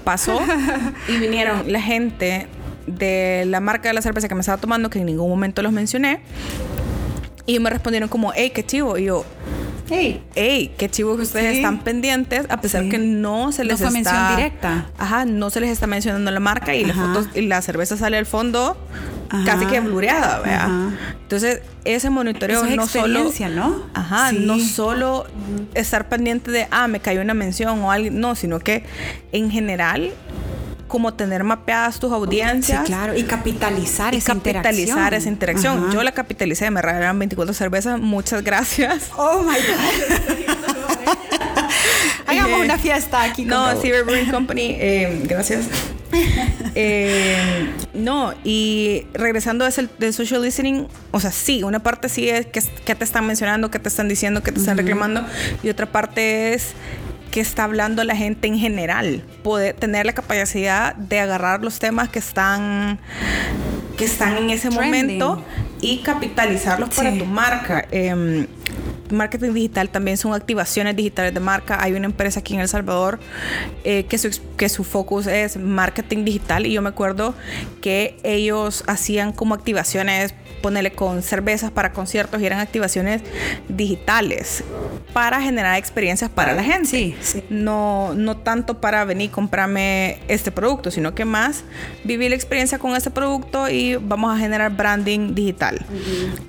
Pasó 0.04 0.40
y 1.08 1.18
vinieron 1.18 1.70
la 1.70 1.80
gente 1.80 2.48
de 2.86 3.44
la 3.46 3.60
marca 3.60 3.88
de 3.88 3.94
la 3.94 4.02
cerveza 4.02 4.28
que 4.28 4.34
me 4.34 4.40
estaba 4.40 4.58
tomando, 4.58 4.90
que 4.90 4.98
en 4.98 5.06
ningún 5.06 5.28
momento 5.28 5.62
los 5.62 5.72
mencioné. 5.72 6.20
Y 7.46 7.60
me 7.60 7.70
respondieron 7.70 8.08
como, 8.08 8.32
hey, 8.34 8.50
qué 8.54 8.64
chivo. 8.64 8.98
Y 8.98 9.04
yo, 9.04 9.24
Hey. 9.90 10.22
hey, 10.34 10.70
qué 10.76 10.88
chivo 10.90 11.16
que 11.16 11.22
ustedes 11.22 11.52
Sí. 11.52 11.56
están 11.56 11.80
pendientes, 11.80 12.46
a 12.50 12.60
pesar 12.60 12.82
Sí. 12.84 12.88
que 12.90 12.98
no 12.98 13.52
se 13.52 13.62
No 13.64 13.68
les 13.68 13.78
fue 13.78 13.86
está... 13.86 13.90
mención 13.90 14.36
directa. 14.36 14.86
Ajá, 14.98 15.24
no 15.24 15.50
se 15.50 15.60
les 15.60 15.70
está 15.70 15.86
mencionando 15.86 16.30
la 16.30 16.40
marca 16.40 16.74
y, 16.74 16.84
las 16.84 16.96
fotos, 16.96 17.28
y 17.34 17.42
la 17.42 17.62
cerveza 17.62 17.96
sale 17.96 18.18
al 18.18 18.26
fondo 18.26 18.76
Ajá. 19.30 19.44
casi 19.44 19.66
que 19.66 19.80
blureada, 19.80 20.40
¿verdad? 20.40 20.68
Entonces, 21.22 21.62
ese 21.84 22.10
monitoreo 22.10 22.58
Eso 22.60 22.66
es 22.70 22.76
no 22.76 22.86
solo... 22.86 23.30
¿no? 23.54 23.82
Ajá, 23.94 24.30
Sí. 24.30 24.38
no 24.40 24.58
solo 24.58 25.26
estar 25.74 26.08
pendiente 26.08 26.50
de, 26.50 26.66
ah, 26.70 26.86
me 26.88 27.00
cayó 27.00 27.20
una 27.22 27.34
mención 27.34 27.80
o 27.80 27.90
algo, 27.90 28.10
no, 28.12 28.34
sino 28.34 28.58
que 28.58 28.84
en 29.32 29.50
general, 29.50 30.12
como 30.88 31.14
tener 31.14 31.44
mapeadas 31.44 31.98
tus 32.00 32.10
Sí, 32.10 32.14
audiencias. 32.16 32.84
claro. 32.86 33.16
Y 33.16 33.22
capitalizar 33.24 34.14
Y 34.14 34.18
esa 34.18 34.32
capitalizar 34.34 34.74
interacción. 34.84 35.14
esa 35.14 35.28
interacción. 35.28 35.84
Ajá. 35.84 35.92
Yo 35.94 36.02
la 36.02 36.12
capitalicé, 36.12 36.70
me 36.70 36.82
regalaron 36.82 37.18
24 37.18 37.54
cervezas, 37.54 38.00
muchas 38.00 38.42
gracias. 38.42 39.10
Oh 39.16 39.42
my 39.42 39.54
God. 39.56 40.58
Hagamos 42.26 42.60
Eh, 42.60 42.64
una 42.64 42.78
fiesta 42.78 43.22
aquí 43.22 43.42
con 43.46 43.50
No. 43.50 43.80
Silver 43.80 44.04
Brewing 44.04 44.30
Company, 44.30 44.76
eh, 44.78 45.20
gracias. 45.24 45.66
Eh, 46.74 47.70
no, 47.92 48.32
y 48.44 49.06
regresando 49.12 49.64
a 49.64 49.68
ese 49.68 49.88
del 49.98 50.14
social 50.14 50.40
listening, 50.42 50.86
o 51.10 51.18
sea, 51.20 51.32
sí, 51.32 51.62
una 51.64 51.80
parte 51.80 52.08
sí 52.08 52.28
es 52.28 52.46
que, 52.46 52.62
que 52.84 52.94
te 52.94 53.04
están 53.04 53.26
mencionando, 53.26 53.70
que 53.70 53.78
te 53.80 53.88
están 53.88 54.08
diciendo, 54.08 54.42
que 54.42 54.52
te 54.52 54.60
están 54.60 54.76
reclamando, 54.78 55.24
y 55.62 55.68
otra 55.70 55.86
parte 55.86 56.54
es 56.54 56.68
que 57.30 57.40
está 57.40 57.64
hablando 57.64 58.04
la 58.04 58.16
gente 58.16 58.48
en 58.48 58.58
general, 58.58 59.22
poder 59.42 59.74
tener 59.74 60.06
la 60.06 60.12
capacidad 60.12 60.94
de 60.94 61.20
agarrar 61.20 61.62
los 61.62 61.78
temas 61.78 62.08
que 62.08 62.18
están 62.18 62.98
que 63.96 64.04
están 64.04 64.36
en 64.36 64.50
ese 64.50 64.68
Trending. 64.68 65.18
momento 65.18 65.44
y 65.80 65.98
capitalizarlos 65.98 66.90
para 66.90 67.16
tu 67.18 67.24
marca. 67.24 67.86
Em, 67.90 68.46
marketing 69.10 69.52
digital 69.52 69.90
también 69.90 70.16
son 70.16 70.34
activaciones 70.34 70.96
digitales 70.96 71.34
de 71.34 71.40
marca. 71.40 71.82
Hay 71.82 71.92
una 71.92 72.06
empresa 72.06 72.40
aquí 72.40 72.54
en 72.54 72.60
El 72.60 72.68
Salvador 72.68 73.18
eh, 73.84 74.04
que, 74.08 74.18
su, 74.18 74.30
que 74.56 74.68
su 74.68 74.84
focus 74.84 75.26
es 75.26 75.56
marketing 75.56 76.24
digital 76.24 76.66
y 76.66 76.72
yo 76.72 76.82
me 76.82 76.88
acuerdo 76.88 77.34
que 77.80 78.18
ellos 78.22 78.84
hacían 78.86 79.32
como 79.32 79.54
activaciones, 79.54 80.34
ponerle 80.62 80.92
con 80.92 81.22
cervezas 81.22 81.70
para 81.70 81.92
conciertos 81.92 82.40
y 82.40 82.46
eran 82.46 82.60
activaciones 82.60 83.22
digitales 83.68 84.64
para 85.12 85.40
generar 85.40 85.76
experiencias 85.78 86.30
para 86.30 86.54
la 86.54 86.62
gente. 86.62 86.88
Sí, 86.88 87.16
sí. 87.20 87.44
No, 87.50 88.14
no 88.14 88.36
tanto 88.36 88.80
para 88.80 89.04
venir 89.04 89.18
y 89.18 89.28
comprarme 89.28 90.18
este 90.28 90.52
producto, 90.52 90.90
sino 90.90 91.14
que 91.14 91.24
más 91.24 91.64
vivir 92.04 92.30
la 92.30 92.36
experiencia 92.36 92.78
con 92.78 92.94
este 92.94 93.10
producto 93.10 93.68
y 93.68 93.96
vamos 93.96 94.34
a 94.34 94.38
generar 94.38 94.76
branding 94.76 95.34
digital. 95.34 95.84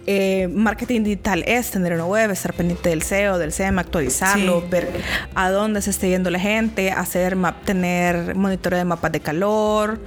Eh, 0.06 0.48
marketing 0.54 1.04
digital 1.04 1.44
es 1.48 1.72
tener 1.72 1.94
una 1.94 2.06
web, 2.06 2.32
estar 2.50 2.56
pendiente 2.58 2.90
del 2.90 3.02
SEO, 3.04 3.38
del 3.38 3.52
SEM, 3.52 3.78
actualizarlo, 3.80 4.62
Sí. 4.62 4.68
ver 4.70 4.90
a 5.36 5.50
dónde 5.52 5.82
se 5.82 5.92
está 5.92 6.08
yendo 6.08 6.30
la 6.30 6.40
gente, 6.40 6.92
hacer 6.92 7.36
map, 7.36 7.64
tener 7.64 8.36
monitoreo 8.36 8.80
de 8.80 8.86
mapas 8.86 9.12
de 9.12 9.20
calor. 9.20 10.00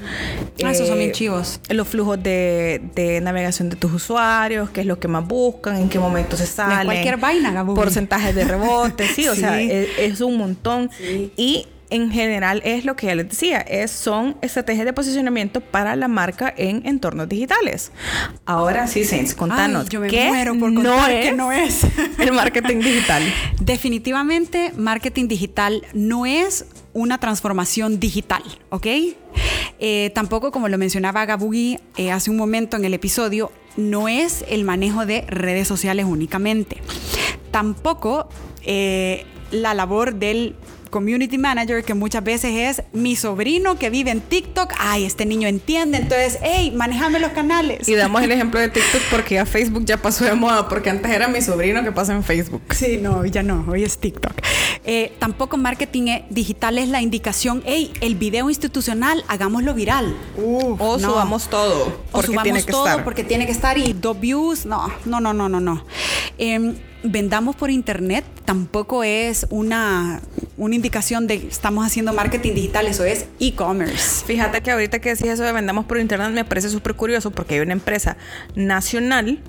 Ah, 0.64 0.70
esos 0.72 0.88
son 0.88 0.96
eh, 0.96 1.00
bien 1.00 1.12
chivos. 1.12 1.60
Los 1.68 1.88
flujos 1.88 2.22
de, 2.22 2.82
de 2.94 3.20
navegación 3.20 3.68
de 3.70 3.76
tus 3.76 3.92
usuarios, 3.92 4.70
qué 4.70 4.80
es 4.80 4.86
lo 4.86 4.98
que 4.98 5.08
más 5.08 5.26
buscan, 5.26 5.76
en 5.76 5.88
qué 5.88 5.98
momento 5.98 6.36
se 6.36 6.46
salen. 6.46 6.86
cualquier 6.86 7.16
vaina, 7.18 7.52
Gabubi. 7.52 7.76
Porcentajes 7.76 8.34
de 8.34 8.44
rebote, 8.44 9.06
sí, 9.06 9.28
o 9.28 9.34
sea, 9.34 9.60
es 9.60 10.20
un 10.20 10.36
montón. 10.36 10.90
Y 11.36 11.66
en 11.92 12.10
general 12.10 12.62
es 12.64 12.86
lo 12.86 12.96
que 12.96 13.06
ya 13.06 13.14
les 13.14 13.28
decía, 13.28 13.60
es, 13.60 13.90
son 13.90 14.36
estrategias 14.40 14.86
de 14.86 14.94
posicionamiento 14.94 15.60
para 15.60 15.94
la 15.94 16.08
marca 16.08 16.52
en 16.56 16.86
entornos 16.86 17.28
digitales. 17.28 17.92
Ahora 18.46 18.86
sí, 18.86 19.04
Sainz, 19.04 19.34
contanos, 19.34 19.82
Ay, 19.82 19.88
yo 19.90 20.00
me 20.00 20.08
¿qué 20.08 20.28
muero 20.28 20.58
por 20.58 20.72
no 20.72 21.06
es 21.06 21.26
que 21.26 21.32
no 21.32 21.52
es. 21.52 21.82
el 22.18 22.32
marketing 22.32 22.78
digital? 22.78 23.22
Definitivamente, 23.60 24.72
marketing 24.74 25.28
digital 25.28 25.82
no 25.92 26.24
es 26.24 26.64
una 26.94 27.18
transformación 27.18 28.00
digital, 28.00 28.42
¿ok? 28.70 28.86
Eh, 29.78 30.10
tampoco, 30.14 30.50
como 30.50 30.68
lo 30.68 30.78
mencionaba 30.78 31.26
Gabugi 31.26 31.78
eh, 31.98 32.10
hace 32.10 32.30
un 32.30 32.38
momento 32.38 32.78
en 32.78 32.86
el 32.86 32.94
episodio, 32.94 33.52
no 33.76 34.08
es 34.08 34.46
el 34.48 34.64
manejo 34.64 35.04
de 35.04 35.22
redes 35.28 35.68
sociales 35.68 36.06
únicamente. 36.06 36.78
Tampoco 37.50 38.30
eh, 38.62 39.26
la 39.50 39.74
labor 39.74 40.14
del 40.14 40.56
community 40.92 41.38
manager, 41.38 41.82
que 41.82 41.94
muchas 41.94 42.22
veces 42.22 42.52
es 42.54 42.84
mi 42.92 43.16
sobrino 43.16 43.76
que 43.76 43.90
vive 43.90 44.12
en 44.12 44.20
TikTok. 44.20 44.72
Ay, 44.78 45.04
este 45.04 45.26
niño 45.26 45.48
entiende. 45.48 45.98
Entonces, 45.98 46.38
hey, 46.42 46.72
manejame 46.76 47.18
los 47.18 47.32
canales. 47.32 47.88
Y 47.88 47.94
damos 47.96 48.22
el 48.22 48.30
ejemplo 48.36 48.60
de 48.60 48.68
TikTok 48.68 49.02
porque 49.10 49.34
ya 49.34 49.46
Facebook 49.46 49.84
ya 49.84 49.96
pasó 49.96 50.24
de 50.24 50.34
moda, 50.34 50.68
porque 50.68 50.90
antes 50.90 51.10
era 51.10 51.26
mi 51.26 51.42
sobrino 51.42 51.82
que 51.82 51.90
pasa 51.90 52.12
en 52.12 52.22
Facebook. 52.22 52.62
Sí, 52.70 52.98
no, 53.02 53.26
ya 53.26 53.42
no, 53.42 53.64
hoy 53.68 53.82
es 53.82 53.98
TikTok. 53.98 54.34
Eh, 54.84 55.12
tampoco 55.18 55.56
marketing 55.56 56.08
eh, 56.08 56.24
digital 56.30 56.78
es 56.78 56.88
la 56.88 57.02
indicación, 57.02 57.62
hey, 57.64 57.92
el 58.00 58.14
video 58.14 58.48
institucional, 58.48 59.24
hagámoslo 59.26 59.74
viral. 59.74 60.14
o 60.36 60.98
subamos 61.00 61.48
todo. 61.48 61.86
Porque 62.12 62.12
o 62.12 62.22
subamos 62.22 62.42
tiene 62.44 62.62
que 62.64 62.72
todo 62.72 62.86
estar. 62.86 63.04
porque 63.04 63.24
tiene 63.24 63.46
que 63.46 63.52
estar 63.52 63.78
y 63.78 63.94
dos 63.94 64.20
views. 64.20 64.66
No, 64.66 64.92
no, 65.06 65.20
no, 65.20 65.32
no, 65.32 65.48
no, 65.48 65.60
no. 65.60 65.84
Em, 66.38 66.74
vendamos 67.02 67.56
por 67.56 67.70
internet 67.70 68.24
tampoco 68.44 69.04
es 69.04 69.46
una, 69.50 70.20
una 70.56 70.74
indicación 70.74 71.26
de 71.26 71.34
estamos 71.34 71.86
haciendo 71.86 72.12
marketing 72.12 72.54
digital, 72.54 72.86
eso 72.86 73.04
es 73.04 73.26
e-commerce. 73.40 74.24
Fíjate 74.24 74.62
que 74.62 74.70
ahorita 74.70 74.98
que 75.00 75.10
decís 75.10 75.28
eso 75.28 75.42
de 75.42 75.52
vendamos 75.52 75.84
por 75.86 75.98
internet 75.98 76.30
me 76.30 76.44
parece 76.44 76.68
súper 76.68 76.94
curioso 76.94 77.30
porque 77.30 77.54
hay 77.54 77.60
una 77.60 77.72
empresa 77.72 78.16
nacional 78.54 79.40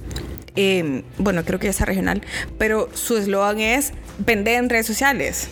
em, 0.56 1.04
bueno, 1.18 1.44
creo 1.44 1.60
que 1.60 1.66
ya 1.68 1.72
es 1.72 1.82
regional, 1.82 2.22
pero 2.58 2.90
su 2.94 3.18
eslogan 3.18 3.60
es 3.60 3.94
vender 4.20 4.56
en 4.56 4.70
redes 4.70 4.86
sociales. 4.86 5.50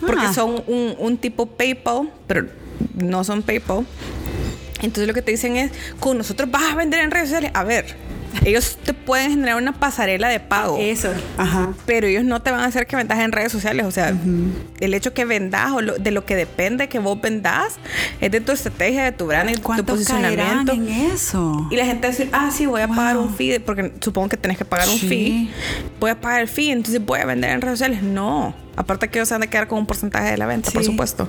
Porque 0.00 0.26
ah. 0.26 0.32
son 0.32 0.64
un, 0.66 0.96
un, 0.98 1.16
tipo 1.16 1.46
PayPal, 1.46 2.10
pero 2.26 2.48
no 2.94 3.22
son 3.22 3.42
PayPal. 3.42 3.86
Entonces 4.82 5.06
lo 5.06 5.14
que 5.14 5.22
te 5.22 5.30
dicen 5.30 5.56
es, 5.56 5.70
con 6.00 6.18
nosotros 6.18 6.50
vas 6.50 6.72
a 6.72 6.74
vender 6.74 7.00
en 7.00 7.12
redes 7.12 7.28
sociales. 7.28 7.52
A 7.54 7.62
ver, 7.62 7.96
ellos 8.44 8.78
te 8.82 8.94
pueden 8.94 9.30
generar 9.30 9.56
una 9.56 9.72
pasarela 9.72 10.28
de 10.28 10.40
pago. 10.40 10.78
Eso, 10.80 11.10
ajá. 11.36 11.72
Pero 11.86 12.06
ellos 12.06 12.24
no 12.24 12.40
te 12.42 12.50
van 12.50 12.60
a 12.60 12.66
hacer 12.66 12.86
que 12.86 12.96
vendas 12.96 13.18
en 13.20 13.32
redes 13.32 13.52
sociales. 13.52 13.86
O 13.86 13.90
sea, 13.90 14.14
el 14.80 14.94
hecho 14.94 15.14
que 15.14 15.24
vendas 15.24 15.70
o 15.72 15.80
de 15.80 16.10
lo 16.10 16.24
que 16.24 16.36
depende 16.36 16.88
que 16.88 16.98
vos 16.98 17.20
vendas 17.20 17.74
es 18.20 18.30
de 18.30 18.40
tu 18.40 18.52
estrategia, 18.52 19.04
de 19.04 19.12
tu 19.12 19.26
branding, 19.26 19.54
de 19.54 19.76
tu 19.76 19.84
posicionamiento. 19.84 20.72
en 20.72 20.88
eso? 20.88 21.68
Y 21.70 21.76
la 21.76 21.86
gente 21.86 22.02
va 22.02 22.08
a 22.08 22.16
decir, 22.16 22.28
ah, 22.32 22.50
sí, 22.52 22.66
voy 22.66 22.82
a 22.82 22.88
pagar 22.88 23.16
un 23.16 23.34
fee, 23.34 23.60
porque 23.60 23.92
supongo 24.00 24.28
que 24.30 24.36
tenés 24.36 24.58
que 24.58 24.64
pagar 24.64 24.88
un 24.88 24.98
fee. 24.98 25.50
Voy 26.00 26.10
a 26.10 26.20
pagar 26.20 26.40
el 26.40 26.48
fee, 26.48 26.70
entonces 26.70 27.04
voy 27.04 27.20
a 27.20 27.26
vender 27.26 27.50
en 27.50 27.60
redes 27.60 27.78
sociales. 27.78 28.02
No. 28.02 28.54
Aparte 28.76 29.08
que 29.08 29.18
ellos 29.18 29.28
se 29.28 29.34
van 29.34 29.42
a 29.42 29.46
quedar 29.48 29.68
con 29.68 29.78
un 29.78 29.86
porcentaje 29.86 30.30
de 30.30 30.38
la 30.38 30.46
venta, 30.46 30.70
por 30.70 30.84
supuesto. 30.84 31.28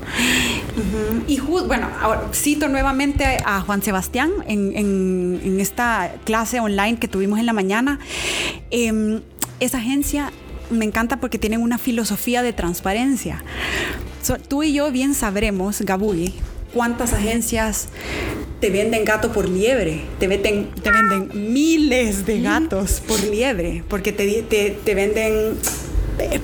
Y 1.28 1.40
bueno, 1.40 1.90
ahora 2.02 2.30
cito 2.34 2.70
nuevamente 2.70 3.38
a 3.46 3.62
Juan 3.62 3.82
Sebastián 3.82 4.32
en, 4.48 5.60
esta 5.60 6.12
clase 6.26 6.60
online 6.60 6.98
que 6.98 7.08
tuvimos 7.08 7.40
en 7.40 7.46
la 7.46 7.54
mañana. 7.54 8.00
Em, 8.72 9.22
esa 9.60 9.78
agencia 9.78 10.32
me 10.70 10.86
encanta 10.86 11.18
porque 11.18 11.38
tienen 11.38 11.62
una 11.62 11.78
filosofía 11.78 12.42
de 12.42 12.54
transparencia. 12.54 13.44
tú 14.48 14.64
y 14.64 14.74
yo 14.74 14.92
bien 14.92 15.14
sabremos, 15.14 15.82
Gabuy, 15.82 16.34
cuántas 16.74 17.14
agencias 17.14 17.90
te 18.60 18.70
venden 18.70 19.06
gato 19.06 19.32
por 19.32 19.50
liebre, 19.50 20.02
te 20.20 20.28
venden, 20.28 20.70
te 20.82 20.90
venden 20.90 21.54
miles 21.54 22.26
de 22.26 22.42
gatos 22.42 23.02
por 23.06 23.22
liebre, 23.22 23.84
porque 23.90 24.12
te, 24.14 24.42
te, 24.44 24.72
te 24.72 24.96
venden 24.96 25.58
eh, 26.20 26.40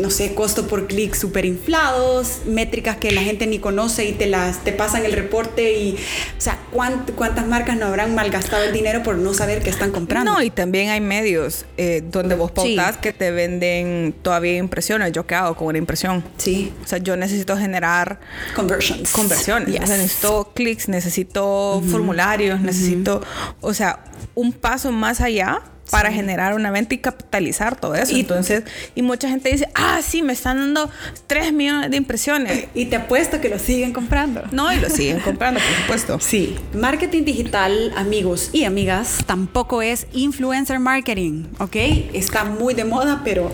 no 0.00 0.10
sé, 0.10 0.34
costo 0.34 0.66
por 0.66 0.86
clic 0.86 1.14
súper 1.14 1.44
inflados, 1.44 2.40
métricas 2.46 2.96
que 2.96 3.12
la 3.12 3.22
gente 3.22 3.46
ni 3.46 3.58
conoce 3.58 4.06
y 4.06 4.12
te 4.12 4.26
las 4.26 4.64
te 4.64 4.72
pasan 4.72 5.04
el 5.04 5.12
reporte 5.12 5.78
y, 5.78 5.94
o 5.94 6.40
sea, 6.40 6.58
¿cuántas 6.70 7.46
marcas 7.46 7.76
no 7.76 7.86
habrán 7.86 8.14
malgastado 8.14 8.64
el 8.64 8.72
dinero 8.72 9.02
por 9.02 9.16
no 9.16 9.34
saber 9.34 9.62
qué 9.62 9.70
están 9.70 9.90
comprando? 9.90 10.32
No, 10.32 10.42
y 10.42 10.50
también 10.50 10.90
hay 10.90 11.00
medios 11.00 11.66
eh, 11.76 12.02
donde 12.10 12.34
vos 12.34 12.50
pautas 12.50 12.96
que 12.96 13.12
te 13.12 13.30
venden 13.30 14.14
todavía 14.22 14.56
impresiones. 14.56 15.12
¿Yo 15.12 15.26
qué 15.26 15.34
hago 15.34 15.54
con 15.56 15.68
una 15.68 15.78
impresión? 15.78 16.24
Sí. 16.38 16.72
O 16.84 16.86
sea, 16.86 16.98
yo 16.98 17.16
necesito 17.16 17.56
generar... 17.56 18.20
Conversions. 18.54 19.12
Conversiones. 19.12 19.80
necesito 19.80 20.52
clics, 20.54 20.88
necesito 20.88 21.82
formularios, 21.90 22.60
necesito... 22.60 23.22
O 23.60 23.74
sea, 23.74 24.04
un 24.34 24.52
paso 24.52 24.92
más 24.92 25.20
allá 25.20 25.62
para 25.90 26.12
generar 26.12 26.54
una 26.54 26.70
venta 26.70 26.94
y 26.94 26.98
capitalizar 26.98 27.78
todo 27.78 27.94
eso. 27.94 28.16
Y, 28.16 28.20
Entonces, 28.20 28.64
y 28.94 29.02
mucha 29.02 29.28
gente 29.28 29.50
dice, 29.50 29.68
ah, 29.74 30.00
sí, 30.02 30.22
me 30.22 30.32
están 30.32 30.58
dando 30.58 30.90
3 31.26 31.52
millones 31.52 31.90
de 31.90 31.96
impresiones. 31.96 32.66
Y 32.74 32.86
te 32.86 32.96
apuesto 32.96 33.40
que 33.40 33.48
lo 33.48 33.58
siguen 33.58 33.92
comprando. 33.92 34.42
No, 34.52 34.72
y 34.72 34.78
lo 34.78 34.88
siguen 34.88 35.20
comprando, 35.24 35.60
por 35.60 35.80
supuesto. 35.80 36.20
Sí. 36.20 36.56
Marketing 36.72 37.24
digital, 37.24 37.92
amigos 37.96 38.50
y 38.52 38.64
amigas, 38.64 39.18
tampoco 39.26 39.82
es 39.82 40.06
influencer 40.12 40.78
marketing, 40.78 41.44
¿ok? 41.58 41.76
Está 42.12 42.44
muy 42.44 42.74
de 42.74 42.84
moda, 42.84 43.22
pero... 43.24 43.52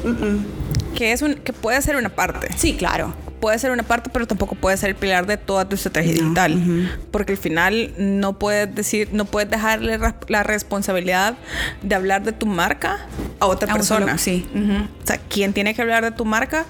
Que, 0.94 1.12
es 1.12 1.22
un, 1.22 1.34
que 1.34 1.52
puede 1.52 1.80
ser 1.82 1.96
una 1.96 2.08
parte. 2.08 2.48
Sí, 2.56 2.74
claro 2.74 3.14
puede 3.40 3.58
ser 3.58 3.70
una 3.70 3.82
parte, 3.82 4.10
pero 4.12 4.26
tampoco 4.26 4.54
puede 4.54 4.76
ser 4.76 4.90
el 4.90 4.96
pilar 4.96 5.26
de 5.26 5.36
toda 5.36 5.68
tu 5.68 5.74
estrategia 5.74 6.12
digital. 6.12 6.90
Porque 7.10 7.32
al 7.32 7.38
final 7.38 7.92
no 7.98 8.38
puedes 8.38 8.74
decir, 8.74 9.08
no 9.12 9.24
puedes 9.24 9.50
dejarle 9.50 9.98
la 10.28 10.42
responsabilidad 10.42 11.36
de 11.82 11.94
hablar 11.94 12.22
de 12.22 12.32
tu 12.32 12.46
marca 12.46 13.06
a 13.40 13.46
otra 13.46 13.72
persona. 13.72 14.18
sí. 14.18 14.46
O 15.02 15.06
sea, 15.06 15.18
quien 15.18 15.52
tiene 15.52 15.74
que 15.74 15.82
hablar 15.82 16.04
de 16.04 16.10
tu 16.10 16.24
marca 16.24 16.66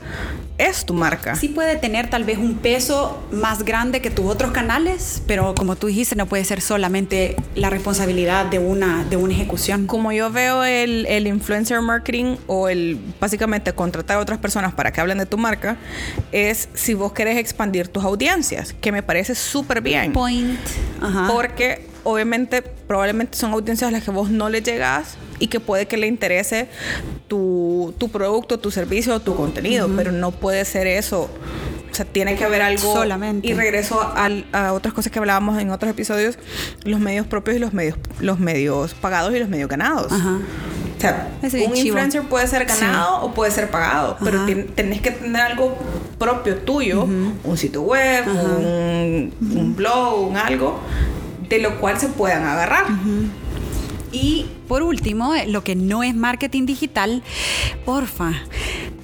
es 0.59 0.87
tu 0.87 0.95
marca. 0.95 1.35
Sí 1.37 1.49
puede 1.49 1.77
tener 1.77 2.09
tal 2.09 2.25
vez 2.25 2.39
un 2.39 2.57
peso 2.57 3.23
más 3.31 3.63
grande 3.63 4.01
que 4.01 4.11
tus 4.11 4.25
otros 4.27 4.53
canales, 4.53 5.23
pero 5.27 5.55
como 5.55 5.77
tú 5.77 5.89
dijiste, 5.89 6.17
no 6.17 6.27
puede 6.27 6.45
ser 6.45 6.61
solamente 6.61 7.37
la 7.55 7.69
responsabilidad 7.69 8.47
de 8.47 8.59
una, 8.59 9.05
de 9.05 9.17
una 9.17 9.35
ejecución. 9.35 9.87
Como 9.87 10.13
yo 10.13 10.31
veo 10.31 10.65
el, 10.65 11.07
el 11.07 11.27
influencer 11.27 11.81
marketing 11.83 12.37
o 12.47 12.69
el 12.69 12.99
básicamente 13.21 13.73
contratar 13.75 14.17
a 14.17 14.21
otras 14.21 14.39
personas 14.39 14.73
para 14.73 14.93
que 14.93 15.01
hablen 15.01 15.19
de 15.19 15.27
tu 15.27 15.37
marca, 15.37 15.77
es 16.33 16.56
si 16.75 16.95
vos 16.95 17.12
querés 17.12 17.38
expandir 17.38 17.88
tus 17.88 18.05
audiencias, 18.05 18.75
que 18.81 18.92
me 18.92 19.03
parece 19.03 19.35
súper 19.35 19.81
bien. 19.81 20.12
Point. 20.12 20.59
Porque 21.29 21.87
obviamente 22.05 22.62
probablemente 22.62 23.37
son 23.37 23.53
audiencias 23.53 23.88
a 23.88 23.90
las 23.90 24.05
que 24.05 24.11
vos 24.11 24.31
no 24.31 24.49
le 24.49 24.62
llegas 24.62 25.16
y 25.38 25.49
que 25.49 25.61
puede 25.61 25.87
que 25.87 25.97
le 25.97 26.07
interese 26.07 26.69
tu, 27.29 27.95
tu 27.99 28.09
producto, 28.09 28.59
tu 28.59 28.71
servicio 28.71 29.14
o 29.14 29.21
tu 29.21 29.35
contenido, 29.35 29.88
pero 29.97 30.12
no 30.12 30.31
puede 30.31 30.64
ser 30.64 30.87
eso. 30.87 31.29
O 31.90 31.95
sea, 31.97 32.05
tiene 32.05 32.37
que 32.37 32.45
haber 32.45 32.62
algo. 32.62 32.92
Solamente. 32.92 33.49
Y 33.49 33.55
regreso 33.55 34.01
a, 34.01 34.73
otras 34.73 34.92
cosas 34.92 35.11
que 35.11 35.19
hablábamos 35.19 35.61
en 35.61 35.71
otros 35.71 35.90
episodios: 35.90 36.38
los 36.85 37.01
medios 37.01 37.27
propios 37.27 37.57
y 37.57 37.59
los 37.59 37.73
medios, 37.73 37.97
los 38.21 38.38
medios 38.38 38.95
pagados 38.95 39.35
y 39.35 39.38
los 39.38 39.49
medios 39.49 39.69
ganados. 39.69 40.12
O 40.12 41.01
sea, 41.01 41.31
un 41.42 41.77
influencer 41.77 42.23
puede 42.23 42.47
ser 42.47 42.66
ganado 42.66 43.23
o 43.23 43.33
puede 43.33 43.51
ser 43.51 43.71
pagado, 43.71 44.16
pero 44.23 44.45
tenés 44.75 45.01
que 45.01 45.11
tener 45.11 45.42
algo 45.42 45.77
propio 46.19 46.57
tuyo, 46.57 47.05
un 47.05 47.57
sitio 47.57 47.83
web, 47.83 48.27
un, 48.27 49.33
un, 49.41 49.77
blog, 49.77 50.29
un 50.29 50.37
algo, 50.37 50.81
de 51.49 51.59
lo 51.59 51.79
cual 51.79 51.99
se 51.99 52.09
puedan 52.09 52.45
agarrar. 52.45 52.87
Y 54.13 54.47
por 54.69 54.83
último, 54.83 55.35
eh, 55.35 55.47
lo 55.47 55.63
que 55.63 55.77
no 55.77 56.03
es 56.03 56.15
marketing 56.15 56.65
digital, 56.65 57.23
porfa, 57.85 58.33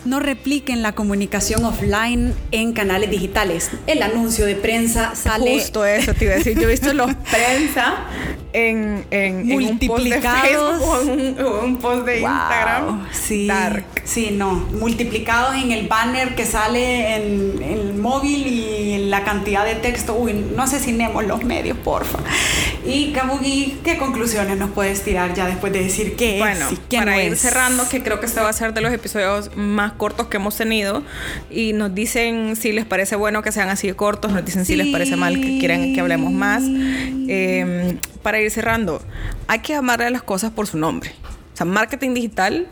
no 0.05 0.21
repliquen 0.21 0.83
la 0.83 0.93
comunicación 0.93 1.65
offline 1.65 2.35
en 2.51 2.73
canales 2.73 3.11
digitales. 3.11 3.71
El 3.87 4.03
anuncio 4.03 4.47
de 4.47 4.57
prensa 4.57 5.15
sale. 5.15 5.55
Justo 5.55 5.85
eso 5.85 6.15
te 6.15 6.25
iba 6.25 6.35
a 6.35 6.37
decir. 6.39 6.59
Yo 6.59 6.69
he 6.69 6.71
visto 6.71 6.93
los 6.95 7.15
prensa 7.31 8.07
en, 8.53 9.05
en, 9.11 9.47
multiplicados 9.49 10.83
o 10.83 11.63
un, 11.63 11.79
post 11.79 12.07
de 12.07 12.21
Instagram. 12.21 13.07
Sí, 13.13 13.47
dark. 13.47 13.85
Sí, 14.05 14.31
no. 14.33 14.55
Multiplicados 14.55 15.55
en 15.55 15.71
el 15.71 15.87
banner 15.87 16.35
que 16.35 16.45
sale 16.45 17.17
en, 17.17 17.63
el 17.63 17.95
móvil 17.95 18.47
y 18.47 18.93
en 18.95 19.11
la 19.11 19.23
cantidad 19.25 19.65
de 19.65 19.77
texto. 19.77 20.15
Uy, 20.15 20.33
no 20.33 20.65
asesinemos 20.65 21.25
los 21.25 21.45
medios, 21.45 21.79
porfa. 21.79 22.19
Y 22.85 23.13
Kabugi, 23.13 23.79
¿qué 23.85 23.97
conclusiones 23.97 24.59
nos 24.59 24.71
puedes 24.71 25.03
tirar 25.03 25.35
ya 25.35 25.47
después 25.47 25.73
de 25.73 25.85
decir 25.85 26.17
qué 26.17 26.39
bueno, 26.39 26.69
es 26.69 26.79
para 26.99 27.23
ir 27.23 27.37
cerrando, 27.37 27.89
que 27.89 28.03
creo 28.03 28.19
que 28.19 28.27
este 28.27 28.41
va 28.41 28.49
a 28.49 28.53
ser 28.53 28.75
de 28.75 28.81
los 28.81 28.93
episodios 28.93 29.57
más 29.57 29.93
cortos 29.93 30.27
que 30.27 30.39
hemos 30.39 30.57
tenido. 30.57 31.05
Y 31.49 31.73
nos 31.73 31.95
dicen 31.95 32.57
si 32.57 32.73
les 32.73 32.85
parece 32.85 33.15
bueno 33.15 33.43
que 33.43 33.53
sean 33.53 33.69
así 33.69 33.93
cortos, 33.93 34.33
nos 34.33 34.45
dicen 34.45 34.65
si 34.65 34.75
les 34.75 34.89
parece 34.89 35.17
mal 35.17 35.41
que 35.41 35.59
quieran 35.59 35.95
que 35.95 36.01
hablemos 36.01 36.33
más. 36.33 36.65
Em, 36.65 37.99
para 38.23 38.41
ir 38.41 38.51
cerrando, 38.51 39.01
hay 39.47 39.61
que 39.61 39.75
llamarle 39.75 40.07
a 40.07 40.11
las 40.11 40.23
cosas 40.23 40.51
por 40.51 40.67
su 40.67 40.77
nombre. 40.77 41.13
Sea, 41.63 41.65
marketing 41.65 42.15
digital, 42.15 42.67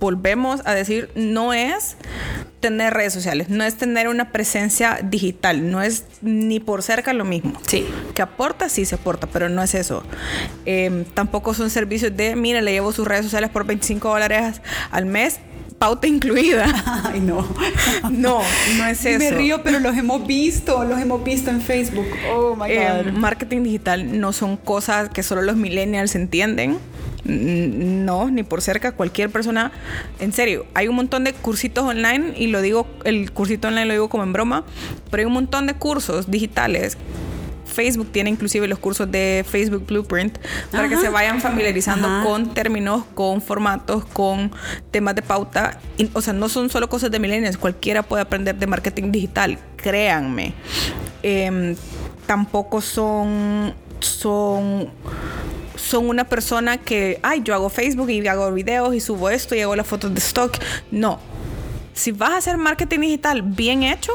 volvemos 0.00 0.60
a 0.64 0.74
decir, 0.74 1.10
no 1.14 1.52
es 1.52 1.96
tener 2.60 2.94
redes 2.94 3.12
sociales, 3.12 3.48
no 3.48 3.64
es 3.64 3.76
tener 3.76 4.08
una 4.08 4.32
presencia 4.32 5.00
digital, 5.02 5.70
no 5.70 5.82
es 5.82 6.04
ni 6.22 6.60
por 6.60 6.82
cerca 6.82 7.12
lo 7.12 7.24
mismo. 7.24 7.60
Sí. 7.66 7.86
Que 8.14 8.22
aporta, 8.22 8.68
sí 8.68 8.84
se 8.84 8.94
aporta, 8.94 9.26
pero 9.26 9.48
no 9.48 9.62
es 9.62 9.74
eso. 9.74 10.02
Em, 10.64 11.04
tampoco 11.04 11.54
son 11.54 11.70
servicios 11.70 12.16
de, 12.16 12.36
mire, 12.36 12.62
le 12.62 12.72
llevo 12.72 12.92
sus 12.92 13.06
redes 13.06 13.24
sociales 13.24 13.50
por 13.50 13.66
25 13.66 14.08
dólares 14.08 14.60
al 14.90 15.06
mes, 15.06 15.40
pauta 15.84 16.06
incluida. 16.06 16.64
Ay, 17.12 17.20
no. 17.20 17.46
No, 18.10 18.40
no 18.78 18.86
es 18.86 19.04
eso. 19.04 19.18
Me 19.18 19.30
río, 19.32 19.62
pero 19.62 19.80
los 19.80 19.94
hemos 19.96 20.26
visto, 20.26 20.82
los 20.84 20.98
hemos 20.98 21.22
visto 21.22 21.50
en 21.50 21.60
Facebook. 21.60 22.06
Oh 22.34 22.56
my 22.56 22.70
Eh, 22.70 23.02
God. 23.04 23.12
marketing 23.12 23.62
digital 23.64 24.18
no 24.18 24.32
son 24.32 24.56
cosas 24.56 25.10
que 25.10 25.22
solo 25.22 25.42
los 25.42 25.56
millennials 25.56 26.14
entienden. 26.14 26.78
No, 27.26 28.30
ni 28.30 28.42
por 28.44 28.62
cerca. 28.62 28.92
Cualquier 28.92 29.28
persona, 29.30 29.72
en 30.20 30.32
serio, 30.32 30.64
hay 30.74 30.88
un 30.88 30.96
montón 30.96 31.24
de 31.24 31.32
cursitos 31.34 31.84
online 31.84 32.32
y 32.36 32.46
lo 32.46 32.62
digo, 32.62 32.86
el 33.04 33.30
cursito 33.32 33.68
online 33.68 33.84
lo 33.86 33.92
digo 33.92 34.08
como 34.08 34.22
en 34.24 34.32
broma, 34.32 34.64
pero 35.10 35.20
hay 35.22 35.26
un 35.26 35.32
montón 35.34 35.66
de 35.66 35.74
cursos 35.74 36.30
digitales. 36.30 36.96
Facebook 37.74 38.10
tiene 38.12 38.30
inclusive 38.30 38.66
los 38.68 38.78
cursos 38.78 39.10
de 39.10 39.44
Facebook 39.46 39.84
Blueprint 39.86 40.38
para 40.70 40.88
que 40.88 40.96
se 40.96 41.08
vayan 41.08 41.40
familiarizando 41.40 42.06
Ajá. 42.08 42.24
con 42.24 42.54
términos, 42.54 43.04
con 43.14 43.42
formatos, 43.42 44.04
con 44.06 44.52
temas 44.90 45.14
de 45.14 45.22
pauta. 45.22 45.80
Y, 45.98 46.10
o 46.14 46.22
sea, 46.22 46.32
no 46.32 46.48
son 46.48 46.70
solo 46.70 46.88
cosas 46.88 47.10
de 47.10 47.18
millennials, 47.18 47.58
cualquiera 47.58 48.02
puede 48.02 48.22
aprender 48.22 48.56
de 48.56 48.66
marketing 48.66 49.10
digital, 49.12 49.58
créanme. 49.76 50.54
Em, 51.22 51.76
tampoco 52.26 52.80
son, 52.80 53.74
son, 54.00 54.90
son 55.76 56.08
una 56.08 56.24
persona 56.24 56.78
que, 56.78 57.18
ay, 57.22 57.42
yo 57.44 57.54
hago 57.54 57.68
Facebook 57.68 58.10
y 58.10 58.26
hago 58.26 58.50
videos 58.52 58.94
y 58.94 59.00
subo 59.00 59.30
esto 59.30 59.54
y 59.54 59.60
hago 59.60 59.74
las 59.76 59.86
fotos 59.86 60.12
de 60.14 60.20
stock. 60.20 60.56
No. 60.90 61.33
Si 61.94 62.12
vas 62.12 62.30
a 62.32 62.36
hacer 62.38 62.58
marketing 62.58 63.00
digital 63.00 63.42
bien 63.42 63.82
hecho, 63.84 64.12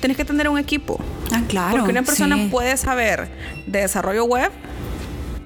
tienes 0.00 0.16
que 0.16 0.24
tener 0.24 0.48
un 0.48 0.58
equipo. 0.58 1.00
Ah, 1.32 1.40
claro. 1.48 1.76
Porque 1.78 1.90
una 1.90 2.02
persona 2.02 2.36
sí. 2.36 2.48
puede 2.50 2.76
saber 2.76 3.28
de 3.66 3.80
desarrollo 3.80 4.24
web, 4.24 4.50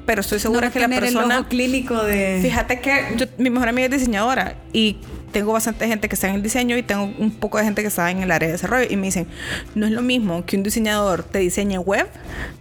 pero 0.05 0.21
estoy 0.21 0.39
segura 0.41 0.67
No 0.69 0.73
que 0.73 0.81
la 0.81 0.87
tener 0.87 1.05
el 1.05 1.13
persona... 1.15 1.39
ojo 1.41 1.49
clínico 1.49 2.03
de. 2.03 2.41
Fíjate 2.43 2.81
que 2.81 3.15
yo- 3.17 3.27
mi 3.39 3.51
mejor 3.51 3.69
amiga 3.69 3.87
es 3.87 3.93
diseñadora 3.93 4.57
y 4.73 4.99
tengo 5.33 5.53
bastante 5.53 5.87
gente 5.87 6.09
que 6.09 6.15
está 6.15 6.29
en 6.29 6.37
el 6.37 6.43
diseño 6.43 6.77
y 6.77 6.83
tengo 6.83 7.05
un 7.19 7.31
poco 7.31 7.59
de 7.59 7.65
gente 7.65 7.83
que 7.83 7.89
está 7.89 8.11
en 8.11 8.23
el 8.23 8.31
área 8.31 8.47
de 8.49 8.53
desarrollo 8.53 8.87
y 8.89 8.97
me 8.97 9.07
dicen, 9.07 9.27
no 9.75 9.87
es 9.87 9.93
lo 9.93 10.03
mismo 10.03 10.45
que 10.47 10.57
un 10.57 10.63
diseñador 10.63 11.23
te 11.23 11.39
diseñe 11.41 11.79
web 11.79 12.07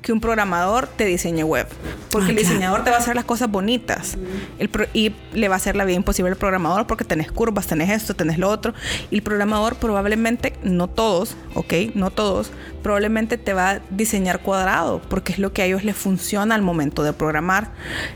que 0.02 0.12
un 0.14 0.20
programador 0.22 0.88
te 0.88 1.06
diseñe 1.06 1.44
web. 1.44 1.68
Porque 2.12 2.28
Ah, 2.28 2.30
el 2.32 2.36
claro. 2.38 2.50
diseñador 2.50 2.84
te 2.84 2.90
va 2.92 2.98
a 2.98 3.00
hacer 3.00 3.16
las 3.16 3.26
cosas 3.26 3.50
bonitas 3.50 4.18
El 4.60 4.70
pro- 4.70 4.88
y 4.94 5.14
le 5.34 5.48
va 5.48 5.56
a 5.56 5.58
hacer 5.58 5.76
la 5.76 5.84
vida 5.86 5.96
imposible 5.98 6.30
al 6.32 6.38
programador 6.38 6.86
porque 6.88 7.04
tenés 7.04 7.32
curvas, 7.32 7.68
tenés 7.68 7.90
esto, 7.90 8.14
tenés 8.16 8.38
lo 8.38 8.50
otro. 8.50 8.74
Y 9.12 9.16
el 9.16 9.22
programador 9.24 9.76
probablemente, 9.76 10.54
no 10.64 10.88
todos, 10.88 11.36
ok, 11.56 11.74
no 11.96 12.12
todos, 12.12 12.52
probablemente 12.84 13.38
te 13.38 13.54
va 13.54 13.70
a 13.72 13.80
diseñar 13.90 14.40
cuadrado 14.42 15.02
porque 15.10 15.34
es 15.34 15.40
lo 15.40 15.52
que 15.54 15.62
a 15.62 15.66
ellos 15.66 15.84
les 15.84 15.96
funciona 15.96 16.56
al 16.56 16.62
momento 16.62 17.04
de 17.04 17.14
programar. 17.14 17.70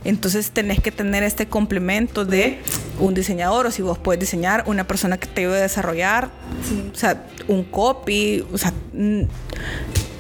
Entonces 0.06 0.52
tenés 0.52 0.80
que 0.82 0.92
tener 0.92 1.24
este 1.24 1.48
complemento 1.48 2.24
de 2.26 2.60
un 3.00 3.14
diseñador 3.14 3.66
o 3.68 3.72
si 3.72 3.82
vos 3.82 3.98
puedes 3.98 4.20
diseñar, 4.20 4.64
una 4.68 4.86
persona 4.86 5.18
que 5.18 5.28
te 5.28 5.42
ayude 5.42 5.58
a 5.60 5.62
desarrollar, 5.62 6.30
o 6.94 6.98
sea, 6.98 7.24
un 7.48 7.64
copy, 7.64 8.46
o 8.54 8.58
sea, 8.58 8.74
mm, 8.94 9.22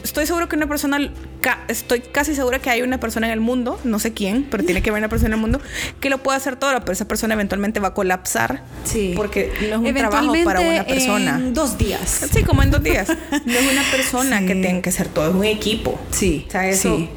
estoy 0.04 0.26
seguro 0.26 0.48
que 0.50 0.56
una 0.56 0.68
persona, 0.68 0.98
ca- 1.42 1.60
estoy 1.68 2.00
casi 2.00 2.34
segura 2.36 2.60
que 2.60 2.70
hay 2.70 2.82
una 2.82 3.00
persona 3.00 3.28
en 3.28 3.34
el 3.34 3.39
mundo, 3.42 3.80
no 3.84 4.00
sé 4.00 4.13
quién, 4.13 4.46
pero 4.50 4.63
tiene 4.63 4.82
que 4.82 4.89
haber 4.89 5.02
una 5.02 5.10
persona 5.10 5.28
en 5.28 5.34
el 5.34 5.39
mundo 5.42 5.62
que 6.00 6.10
lo 6.10 6.18
pueda 6.20 6.38
hacer 6.38 6.56
todo, 6.56 6.72
pero 6.80 6.92
esa 6.94 7.06
persona 7.08 7.34
eventualmente 7.36 7.80
va 7.80 7.89
a 7.89 7.94
colapsar 7.94 8.63
Sí. 8.86 9.13
porque 9.15 9.52
no 9.70 9.76
es 9.86 9.89
un 9.89 9.94
trabajo 9.96 10.34
para 10.46 10.62
una 10.62 10.84
persona. 10.86 11.36
En 11.38 11.54
dos 11.54 11.78
días. 11.78 12.28
Sí, 12.32 12.44
como 12.44 12.63
en 12.63 12.72
dos 12.72 12.82
días. 12.84 13.08
No 13.46 13.54
es 13.54 13.72
una 13.72 13.84
persona 13.92 14.39
Sí. 14.39 14.46
que 14.48 14.56
tenga 14.56 14.82
que 14.82 14.89
hacer 14.89 15.08
todo, 15.10 15.30
es 15.30 15.36
un 15.36 15.46
equipo. 15.46 16.00
Sí, 16.12 16.46
O 16.48 16.52
sea, 16.52 16.68
eso. 16.68 16.96
sí. 16.96 17.10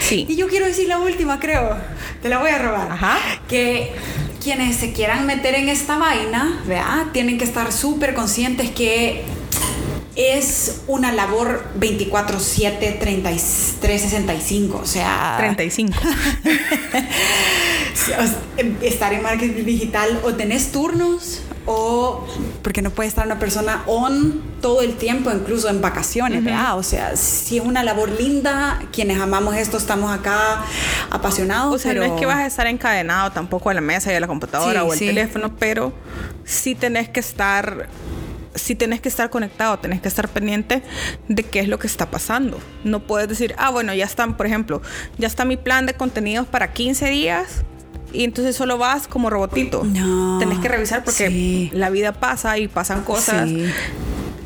Sí. 0.00 0.26
Y 0.28 0.34
yo 0.36 0.48
quiero 0.48 0.66
decir 0.66 0.88
la 0.88 0.98
última, 0.98 1.38
creo. 1.38 1.76
Te 2.20 2.28
la 2.28 2.38
voy 2.38 2.50
a 2.50 2.58
robar. 2.58 2.90
Ajá. 2.90 3.16
Que 3.48 3.92
quienes 4.44 4.76
se 4.76 4.92
quieran 4.92 5.26
meter 5.26 5.54
en 5.54 5.70
esta 5.70 5.96
vaina, 5.96 6.62
¿verdad? 6.66 7.06
Tienen 7.12 7.38
que 7.38 7.44
estar 7.44 7.72
súper 7.72 8.14
conscientes 8.14 8.70
que 8.70 9.24
es 10.16 10.82
una 10.86 11.12
labor 11.12 11.66
24/7, 11.80 12.98
365, 13.00 14.80
o 14.82 14.86
sea... 14.86 15.36
35. 15.38 15.98
o 16.44 17.96
sea, 17.96 18.18
estar 18.82 19.14
en 19.14 19.22
marketing 19.22 19.64
digital 19.64 20.20
o 20.24 20.34
tenés 20.34 20.70
turnos 20.70 21.40
o 21.66 22.26
porque 22.62 22.82
no 22.82 22.90
puede 22.90 23.08
estar 23.08 23.24
una 23.26 23.38
persona 23.38 23.82
on 23.86 24.42
todo 24.60 24.82
el 24.82 24.96
tiempo, 24.96 25.30
incluso 25.30 25.68
en 25.68 25.80
vacaciones, 25.80 26.44
¿verdad? 26.44 26.78
O 26.78 26.82
sea, 26.82 27.16
si 27.16 27.58
es 27.58 27.64
una 27.64 27.82
labor 27.84 28.10
linda, 28.10 28.82
quienes 28.92 29.20
amamos 29.20 29.54
esto 29.56 29.76
estamos 29.76 30.10
acá 30.12 30.62
apasionados. 31.10 31.74
O 31.74 31.78
sea, 31.78 31.92
pero 31.92 32.06
no 32.06 32.14
es 32.14 32.20
que 32.20 32.26
vas 32.26 32.38
a 32.38 32.46
estar 32.46 32.66
encadenado 32.66 33.32
tampoco 33.32 33.70
a 33.70 33.74
la 33.74 33.80
mesa 33.80 34.12
y 34.12 34.16
a 34.16 34.20
la 34.20 34.26
computadora 34.26 34.80
Sí, 34.80 34.86
o 34.86 34.92
al 34.92 34.98
sí. 34.98 35.06
teléfono, 35.06 35.54
pero 35.58 35.92
sí 36.44 36.74
tenés 36.74 37.08
que 37.08 37.20
estar 37.20 37.88
sí 38.54 38.76
tenés 38.76 39.00
que 39.00 39.08
estar 39.08 39.30
conectado, 39.30 39.80
tenés 39.80 40.00
que 40.00 40.06
estar 40.06 40.28
pendiente 40.28 40.84
de 41.28 41.42
qué 41.42 41.58
es 41.58 41.66
lo 41.68 41.80
que 41.80 41.88
está 41.88 42.10
pasando. 42.10 42.60
No 42.84 43.00
puedes 43.00 43.28
decir, 43.28 43.52
ah, 43.58 43.70
bueno, 43.70 43.92
ya 43.94 44.04
están, 44.04 44.36
por 44.36 44.46
ejemplo, 44.46 44.80
ya 45.18 45.26
está 45.26 45.44
mi 45.44 45.56
plan 45.56 45.86
de 45.86 45.94
contenidos 45.94 46.46
para 46.46 46.72
15 46.72 47.08
días 47.08 47.64
y 48.14 48.24
entonces 48.24 48.54
solo 48.56 48.78
vas 48.78 49.06
como 49.08 49.28
robotito. 49.30 49.84
No, 49.84 50.38
Tenés 50.38 50.58
que 50.60 50.68
revisar 50.68 51.04
porque 51.04 51.28
sí. 51.28 51.70
la 51.72 51.90
vida 51.90 52.12
pasa 52.12 52.58
y 52.58 52.68
pasan 52.68 53.02
cosas 53.02 53.48
Sí. 53.48 53.66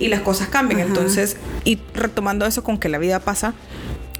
y 0.00 0.08
las 0.08 0.20
cosas 0.20 0.48
cambian. 0.48 0.80
Ajá. 0.80 0.88
Entonces, 0.88 1.36
y 1.64 1.78
retomando 1.94 2.46
eso 2.46 2.64
con 2.64 2.78
que 2.78 2.88
la 2.88 2.98
vida 2.98 3.20
pasa, 3.20 3.54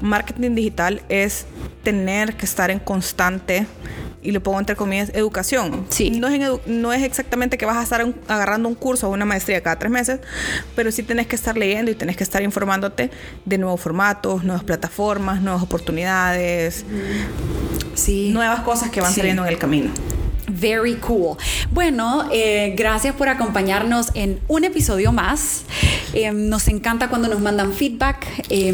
marketing 0.01 0.55
digital 0.55 1.03
es 1.09 1.47
tener 1.83 2.37
que 2.37 2.45
estar 2.47 2.71
en 2.71 2.79
constante 2.79 3.67
y 4.23 4.33
lo 4.33 4.43
pongo 4.43 4.59
entre 4.59 4.75
comillas, 4.77 5.11
educación. 5.15 5.87
Sí. 5.91 6.11
No 6.11 6.29
es, 6.29 6.35
en 6.35 6.43
edu- 6.43 6.61
no 6.67 6.93
es 6.93 7.03
exactamente 7.03 7.57
que 7.59 7.67
vas 7.67 7.77
a 7.77 7.83
estar 7.83 8.05
un- 8.05 8.17
agarrando 8.27 8.69
un 8.69 8.75
curso 8.75 9.09
o 9.09 9.13
una 9.13 9.25
maestría 9.25 9.63
cada 9.63 9.79
tres 9.79 9.91
meses, 9.93 10.21
pero 10.75 10.91
sí 10.91 11.03
tenés 11.03 11.27
que 11.27 11.37
estar 11.37 11.57
leyendo 11.57 11.91
y 11.91 11.95
tenés 11.95 12.17
que 12.17 12.25
estar 12.25 12.43
informándote 12.43 13.11
de 13.45 13.59
nuevos 13.59 13.81
formatos, 13.81 14.43
nuevas 14.45 14.65
plataformas, 14.65 15.41
nuevas 15.41 15.63
oportunidades, 15.63 16.85
Sí. 17.95 18.31
nuevas 18.33 18.61
cosas 18.61 18.91
que 18.91 19.01
van 19.01 19.11
Sí. 19.13 19.21
saliendo 19.21 19.43
en 19.45 19.49
el 19.49 19.59
camino. 19.59 19.91
Very 20.51 20.95
cool. 20.97 21.37
Bueno, 21.73 22.29
eh, 22.33 22.75
gracias 22.77 23.15
por 23.15 23.29
acompañarnos 23.29 24.09
en 24.15 24.41
un 24.49 24.65
episodio 24.65 25.13
más. 25.13 25.63
Eh, 26.15 26.33
nos 26.33 26.69
encanta 26.69 27.09
cuando 27.09 27.29
nos 27.29 27.41
mandan 27.41 27.73
feedback. 27.75 28.27
Eh, 28.49 28.73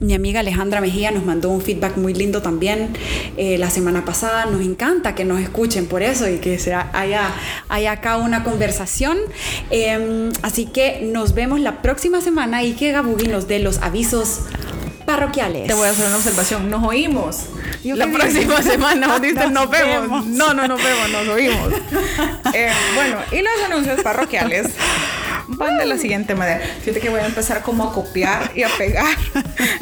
mi 0.00 0.12
amiga 0.14 0.40
Alejandra 0.40 0.80
Mejía 0.82 1.10
nos 1.10 1.24
mandó 1.24 1.48
un 1.48 1.62
feedback 1.62 1.96
muy 1.96 2.12
lindo 2.12 2.42
también 2.42 2.90
eh, 3.38 3.56
la 3.58 3.70
semana 3.70 4.04
pasada. 4.04 4.44
Nos 4.46 4.60
encanta 4.60 5.14
que 5.14 5.24
nos 5.24 5.40
escuchen 5.40 5.86
por 5.86 6.02
eso 6.02 6.28
y 6.28 6.36
que 6.38 6.58
se 6.58 6.74
ha- 6.74 6.90
haya, 6.92 7.32
haya 7.70 7.92
acá 7.92 8.18
una 8.18 8.44
conversación. 8.44 9.16
Eh, 9.70 10.30
así 10.42 10.66
que 10.66 11.08
nos 11.10 11.34
vemos 11.34 11.58
la 11.60 11.80
próxima 11.80 12.20
semana 12.20 12.62
y 12.64 12.72
que 12.74 12.92
Gabugi 12.92 13.28
nos 13.28 13.48
dé 13.48 13.60
los 13.60 13.78
avisos 13.78 14.40
parroquiales. 15.04 15.66
Te 15.66 15.74
voy 15.74 15.86
a 15.86 15.90
hacer 15.90 16.06
una 16.06 16.16
observación. 16.16 16.70
Nos 16.70 16.82
oímos. 16.84 17.46
Yo 17.82 17.96
la 17.96 18.06
próxima 18.06 18.62
semana. 18.62 19.06
Nos 19.18 19.50
nos, 19.50 19.70
vemos. 19.70 19.70
vemos. 19.70 20.26
No, 20.26 20.54
no 20.54 20.66
nos 20.68 20.82
vemos, 20.82 21.10
nos 21.10 21.28
oímos. 21.28 21.72
Eh, 22.56 22.70
bueno, 22.94 23.16
y 23.32 23.42
los 23.42 23.64
anuncios 23.64 24.00
parroquiales 24.02 24.68
van 25.48 25.78
de 25.78 25.86
la 25.86 25.98
siguiente 25.98 26.34
manera. 26.34 26.60
Fíjate 26.80 27.00
que 27.00 27.10
voy 27.10 27.20
a 27.20 27.26
empezar 27.26 27.62
como 27.62 27.84
a 27.84 27.92
copiar 27.92 28.50
y 28.54 28.62
a 28.62 28.68
pegar 28.78 29.16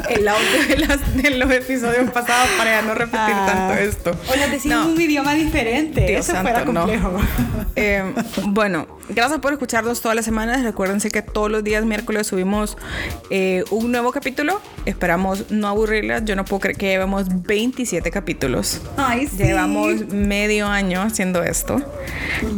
el 0.09 0.27
audio 0.27 0.67
de, 0.67 0.77
las- 0.77 1.15
de 1.15 1.29
los 1.31 1.51
episodios 1.51 2.09
pasados 2.11 2.49
para 2.57 2.71
ya 2.71 2.81
no 2.81 2.93
repetir 2.93 3.19
Ah. 3.35 3.45
tanto 3.45 3.73
esto. 3.81 4.11
O 4.31 4.35
les 4.35 4.51
decimos 4.51 4.85
No. 4.87 4.91
un 4.93 4.99
idioma 5.01 5.33
diferente. 5.33 6.05
Dios 6.05 6.25
Eso 6.25 6.33
santo, 6.33 6.49
fuera 6.51 6.65
no. 6.65 6.81
complejo. 6.81 7.17
Eh, 7.75 8.03
bueno, 8.49 8.85
gracias 9.09 9.39
por 9.39 9.51
escucharnos 9.51 9.99
todas 9.99 10.15
las 10.15 10.25
semanas. 10.25 10.61
Recuérdense 10.61 11.09
que 11.09 11.23
todos 11.23 11.49
los 11.49 11.63
días 11.63 11.83
miércoles 11.85 12.27
subimos 12.27 12.77
eh, 13.31 13.63
un 13.71 13.91
nuevo 13.91 14.11
capítulo. 14.11 14.61
Esperamos 14.85 15.49
no 15.49 15.67
aburrirlas. 15.69 16.23
Yo 16.23 16.35
no 16.35 16.45
puedo 16.45 16.59
creer 16.59 16.77
que 16.77 16.85
llevamos 16.89 17.25
27 17.47 18.11
capítulos. 18.11 18.79
Ay, 18.95 19.25
sí. 19.27 19.37
Llevamos 19.43 20.07
medio 20.09 20.67
año 20.67 21.01
haciendo 21.01 21.41
esto. 21.41 21.81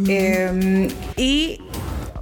Eh, 0.07 0.89
y 1.15 1.61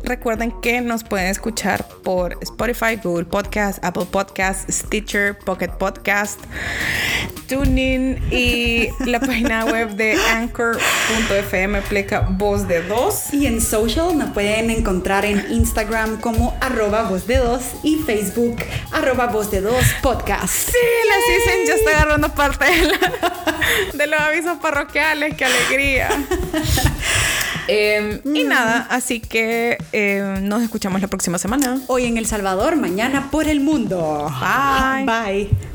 recuerden 0.03 0.51
que 0.61 0.81
nos 0.81 1.03
pueden 1.03 1.27
escuchar 1.27 1.85
por 2.03 2.37
Spotify, 2.41 2.97
Google 3.01 3.25
Podcast, 3.25 3.83
Apple 3.83 4.05
Podcast, 4.11 4.69
Stitcher, 4.69 5.37
Pocket 5.37 5.69
Podcast, 5.69 6.39
TuneIn 7.47 8.21
y 8.31 8.89
la 9.05 9.19
página 9.19 9.65
web 9.65 9.91
de 9.95 10.15
anchor.fm 10.31 11.81
pleca 11.83 12.21
voz 12.29 12.67
de 12.67 12.81
dos. 12.83 13.33
Y 13.33 13.47
en 13.47 13.61
social 13.61 14.17
nos 14.17 14.31
pueden 14.31 14.69
encontrar 14.69 15.25
en 15.25 15.45
Instagram 15.51 16.19
como 16.19 16.55
arroba 16.61 17.03
voz 17.03 17.27
de 17.27 17.37
dos 17.37 17.61
y 17.83 17.97
Facebook 17.97 18.57
arroba 18.91 19.27
voz 19.27 19.51
de 19.51 19.61
dos 19.61 19.83
podcast. 20.01 20.53
Sí, 20.53 20.77
la 21.07 21.15
season 21.45 21.65
ya 21.67 21.73
está 21.75 21.89
agarrando 21.91 22.29
parte 22.35 22.65
de, 22.65 22.81
la- 22.87 23.59
de 23.93 24.07
los 24.07 24.19
avisos 24.19 24.57
parroquiales. 24.59 25.35
¡Qué 25.35 25.45
alegría! 25.45 26.09
Eh, 27.67 28.21
y 28.26 28.43
nada, 28.43 28.88
así 28.89 29.19
que 29.19 29.78
eh, 29.91 30.39
nos 30.41 30.62
escuchamos 30.62 31.02
la 31.02 31.08
próxima 31.08 31.38
semana. 31.38 31.82
Hoy 31.88 32.06
en 32.06 32.17
El 32.17 32.26
Salvador, 32.26 32.76
mañana 32.76 33.30
por 33.32 33.47
el 33.47 33.60
mundo. 33.60 34.32
Bye. 34.39 35.06
Bye. 35.06 35.72